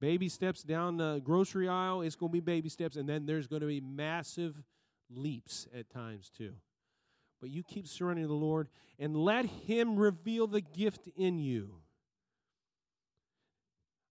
baby 0.00 0.28
steps 0.28 0.62
down 0.62 0.96
the 0.96 1.20
grocery 1.22 1.68
aisle. 1.68 2.02
It's 2.02 2.16
going 2.16 2.30
to 2.30 2.32
be 2.32 2.40
baby 2.40 2.68
steps. 2.68 2.96
And 2.96 3.08
then 3.08 3.26
there's 3.26 3.46
going 3.46 3.60
to 3.60 3.68
be 3.68 3.80
massive 3.80 4.62
leaps 5.08 5.68
at 5.76 5.88
times, 5.90 6.30
too. 6.36 6.54
But 7.40 7.50
you 7.50 7.62
keep 7.62 7.86
surrendering 7.86 8.24
to 8.24 8.28
the 8.28 8.34
Lord 8.34 8.68
and 8.98 9.16
let 9.16 9.46
Him 9.46 9.96
reveal 9.96 10.46
the 10.46 10.60
gift 10.60 11.08
in 11.16 11.38
you. 11.38 11.76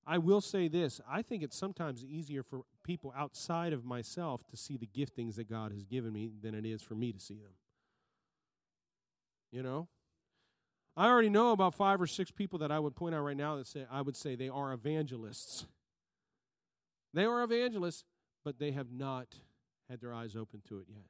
I 0.07 0.17
will 0.17 0.41
say 0.41 0.67
this 0.67 0.99
I 1.07 1.21
think 1.21 1.43
it's 1.43 1.55
sometimes 1.55 2.03
easier 2.03 2.41
for 2.41 2.61
people 2.83 3.13
outside 3.15 3.73
of 3.73 3.85
myself 3.85 4.47
to 4.47 4.57
see 4.57 4.75
the 4.75 4.87
giftings 4.87 5.35
that 5.35 5.47
God 5.47 5.71
has 5.71 5.85
given 5.85 6.11
me 6.11 6.31
than 6.41 6.55
it 6.55 6.65
is 6.65 6.81
for 6.81 6.95
me 6.95 7.11
to 7.11 7.19
see 7.19 7.35
them. 7.35 7.53
You 9.51 9.61
know? 9.61 9.87
I 10.99 11.07
already 11.07 11.29
know 11.29 11.53
about 11.53 11.75
five 11.75 12.01
or 12.01 12.07
six 12.07 12.29
people 12.29 12.59
that 12.59 12.73
I 12.73 12.79
would 12.79 12.93
point 12.93 13.15
out 13.15 13.21
right 13.21 13.37
now 13.37 13.55
that 13.55 13.67
say 13.67 13.85
I 13.89 14.01
would 14.01 14.17
say 14.17 14.35
they 14.35 14.49
are 14.49 14.73
evangelists. 14.73 15.65
They 17.13 17.23
are 17.23 17.41
evangelists, 17.41 18.03
but 18.43 18.59
they 18.59 18.71
have 18.71 18.91
not 18.91 19.35
had 19.89 20.01
their 20.01 20.13
eyes 20.13 20.35
open 20.35 20.61
to 20.67 20.79
it 20.79 20.87
yet. 20.89 21.05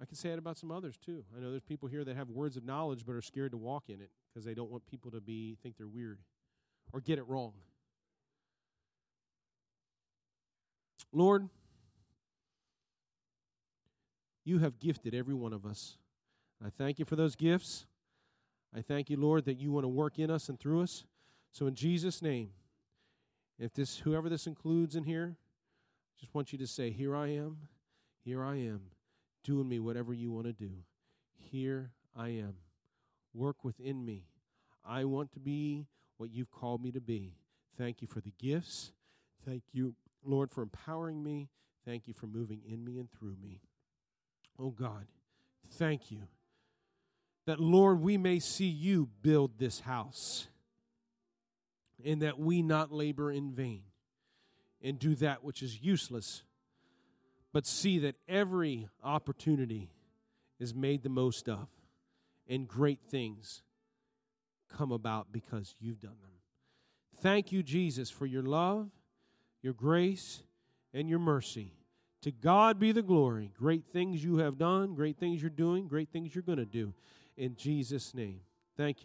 I 0.00 0.04
can 0.04 0.16
say 0.16 0.30
it 0.30 0.40
about 0.40 0.58
some 0.58 0.72
others 0.72 0.96
too. 0.96 1.22
I 1.36 1.40
know 1.40 1.50
there's 1.50 1.62
people 1.62 1.88
here 1.88 2.02
that 2.02 2.16
have 2.16 2.28
words 2.28 2.56
of 2.56 2.64
knowledge 2.64 3.04
but 3.06 3.14
are 3.14 3.22
scared 3.22 3.52
to 3.52 3.56
walk 3.56 3.84
in 3.88 4.00
it 4.00 4.10
because 4.28 4.44
they 4.44 4.54
don't 4.54 4.72
want 4.72 4.84
people 4.84 5.12
to 5.12 5.20
be 5.20 5.56
think 5.62 5.76
they're 5.76 5.86
weird 5.86 6.18
or 6.92 7.00
get 7.00 7.20
it 7.20 7.28
wrong. 7.28 7.52
Lord, 11.12 11.48
you 14.44 14.58
have 14.58 14.78
gifted 14.78 15.14
every 15.14 15.34
one 15.34 15.52
of 15.52 15.64
us. 15.64 15.96
I 16.64 16.70
thank 16.70 16.98
you 16.98 17.04
for 17.04 17.16
those 17.16 17.36
gifts. 17.36 17.86
I 18.74 18.80
thank 18.80 19.10
you, 19.10 19.16
Lord, 19.16 19.44
that 19.44 19.58
you 19.58 19.72
want 19.72 19.84
to 19.84 19.88
work 19.88 20.18
in 20.18 20.30
us 20.30 20.48
and 20.48 20.58
through 20.58 20.82
us. 20.82 21.04
So 21.50 21.66
in 21.66 21.74
Jesus' 21.74 22.22
name, 22.22 22.50
if 23.58 23.74
this 23.74 23.98
whoever 23.98 24.28
this 24.28 24.46
includes 24.46 24.96
in 24.96 25.04
here, 25.04 25.36
just 26.18 26.34
want 26.34 26.52
you 26.52 26.58
to 26.58 26.66
say, 26.66 26.90
Here 26.90 27.14
I 27.14 27.28
am, 27.28 27.56
here 28.24 28.42
I 28.42 28.56
am 28.56 28.80
doing 29.44 29.68
me 29.68 29.78
whatever 29.80 30.12
you 30.14 30.30
want 30.30 30.46
to 30.46 30.52
do. 30.52 30.70
Here 31.36 31.90
I 32.16 32.28
am. 32.28 32.54
Work 33.34 33.64
within 33.64 34.04
me. 34.04 34.26
I 34.84 35.04
want 35.04 35.32
to 35.32 35.40
be 35.40 35.86
what 36.16 36.30
you've 36.30 36.50
called 36.50 36.82
me 36.82 36.92
to 36.92 37.00
be. 37.00 37.34
Thank 37.76 38.02
you 38.02 38.08
for 38.08 38.20
the 38.20 38.32
gifts. 38.38 38.92
Thank 39.44 39.62
you, 39.72 39.94
Lord, 40.24 40.50
for 40.50 40.62
empowering 40.62 41.22
me. 41.22 41.48
Thank 41.84 42.06
you 42.06 42.14
for 42.14 42.26
moving 42.26 42.60
in 42.64 42.84
me 42.84 42.98
and 42.98 43.10
through 43.10 43.36
me. 43.42 43.62
Oh 44.62 44.70
God, 44.70 45.06
thank 45.72 46.10
you 46.10 46.22
that, 47.46 47.58
Lord, 47.58 48.00
we 48.00 48.16
may 48.16 48.38
see 48.38 48.68
you 48.68 49.08
build 49.20 49.58
this 49.58 49.80
house 49.80 50.46
and 52.04 52.22
that 52.22 52.38
we 52.38 52.62
not 52.62 52.92
labor 52.92 53.32
in 53.32 53.52
vain 53.52 53.82
and 54.80 54.98
do 54.98 55.16
that 55.16 55.42
which 55.42 55.62
is 55.62 55.82
useless 55.82 56.44
but 57.52 57.66
see 57.66 57.98
that 57.98 58.16
every 58.26 58.88
opportunity 59.04 59.90
is 60.58 60.74
made 60.74 61.02
the 61.02 61.08
most 61.08 61.48
of, 61.48 61.68
and 62.48 62.66
great 62.66 63.00
things 63.08 63.62
come 64.68 64.90
about 64.90 65.30
because 65.30 65.74
you've 65.78 66.00
done 66.00 66.16
them. 66.22 66.30
Thank 67.20 67.52
you, 67.52 67.62
Jesus, 67.62 68.10
for 68.10 68.26
your 68.26 68.42
love, 68.42 68.88
your 69.60 69.74
grace, 69.74 70.42
and 70.94 71.08
your 71.08 71.18
mercy. 71.18 71.74
To 72.22 72.30
God 72.30 72.78
be 72.78 72.92
the 72.92 73.02
glory. 73.02 73.50
Great 73.58 73.84
things 73.92 74.22
you 74.22 74.38
have 74.38 74.56
done, 74.56 74.94
great 74.94 75.18
things 75.18 75.40
you're 75.40 75.50
doing, 75.50 75.88
great 75.88 76.08
things 76.10 76.34
you're 76.34 76.42
going 76.42 76.58
to 76.58 76.64
do. 76.64 76.94
In 77.36 77.56
Jesus' 77.56 78.14
name. 78.14 78.40
Thank 78.76 78.98
you. 78.98 79.00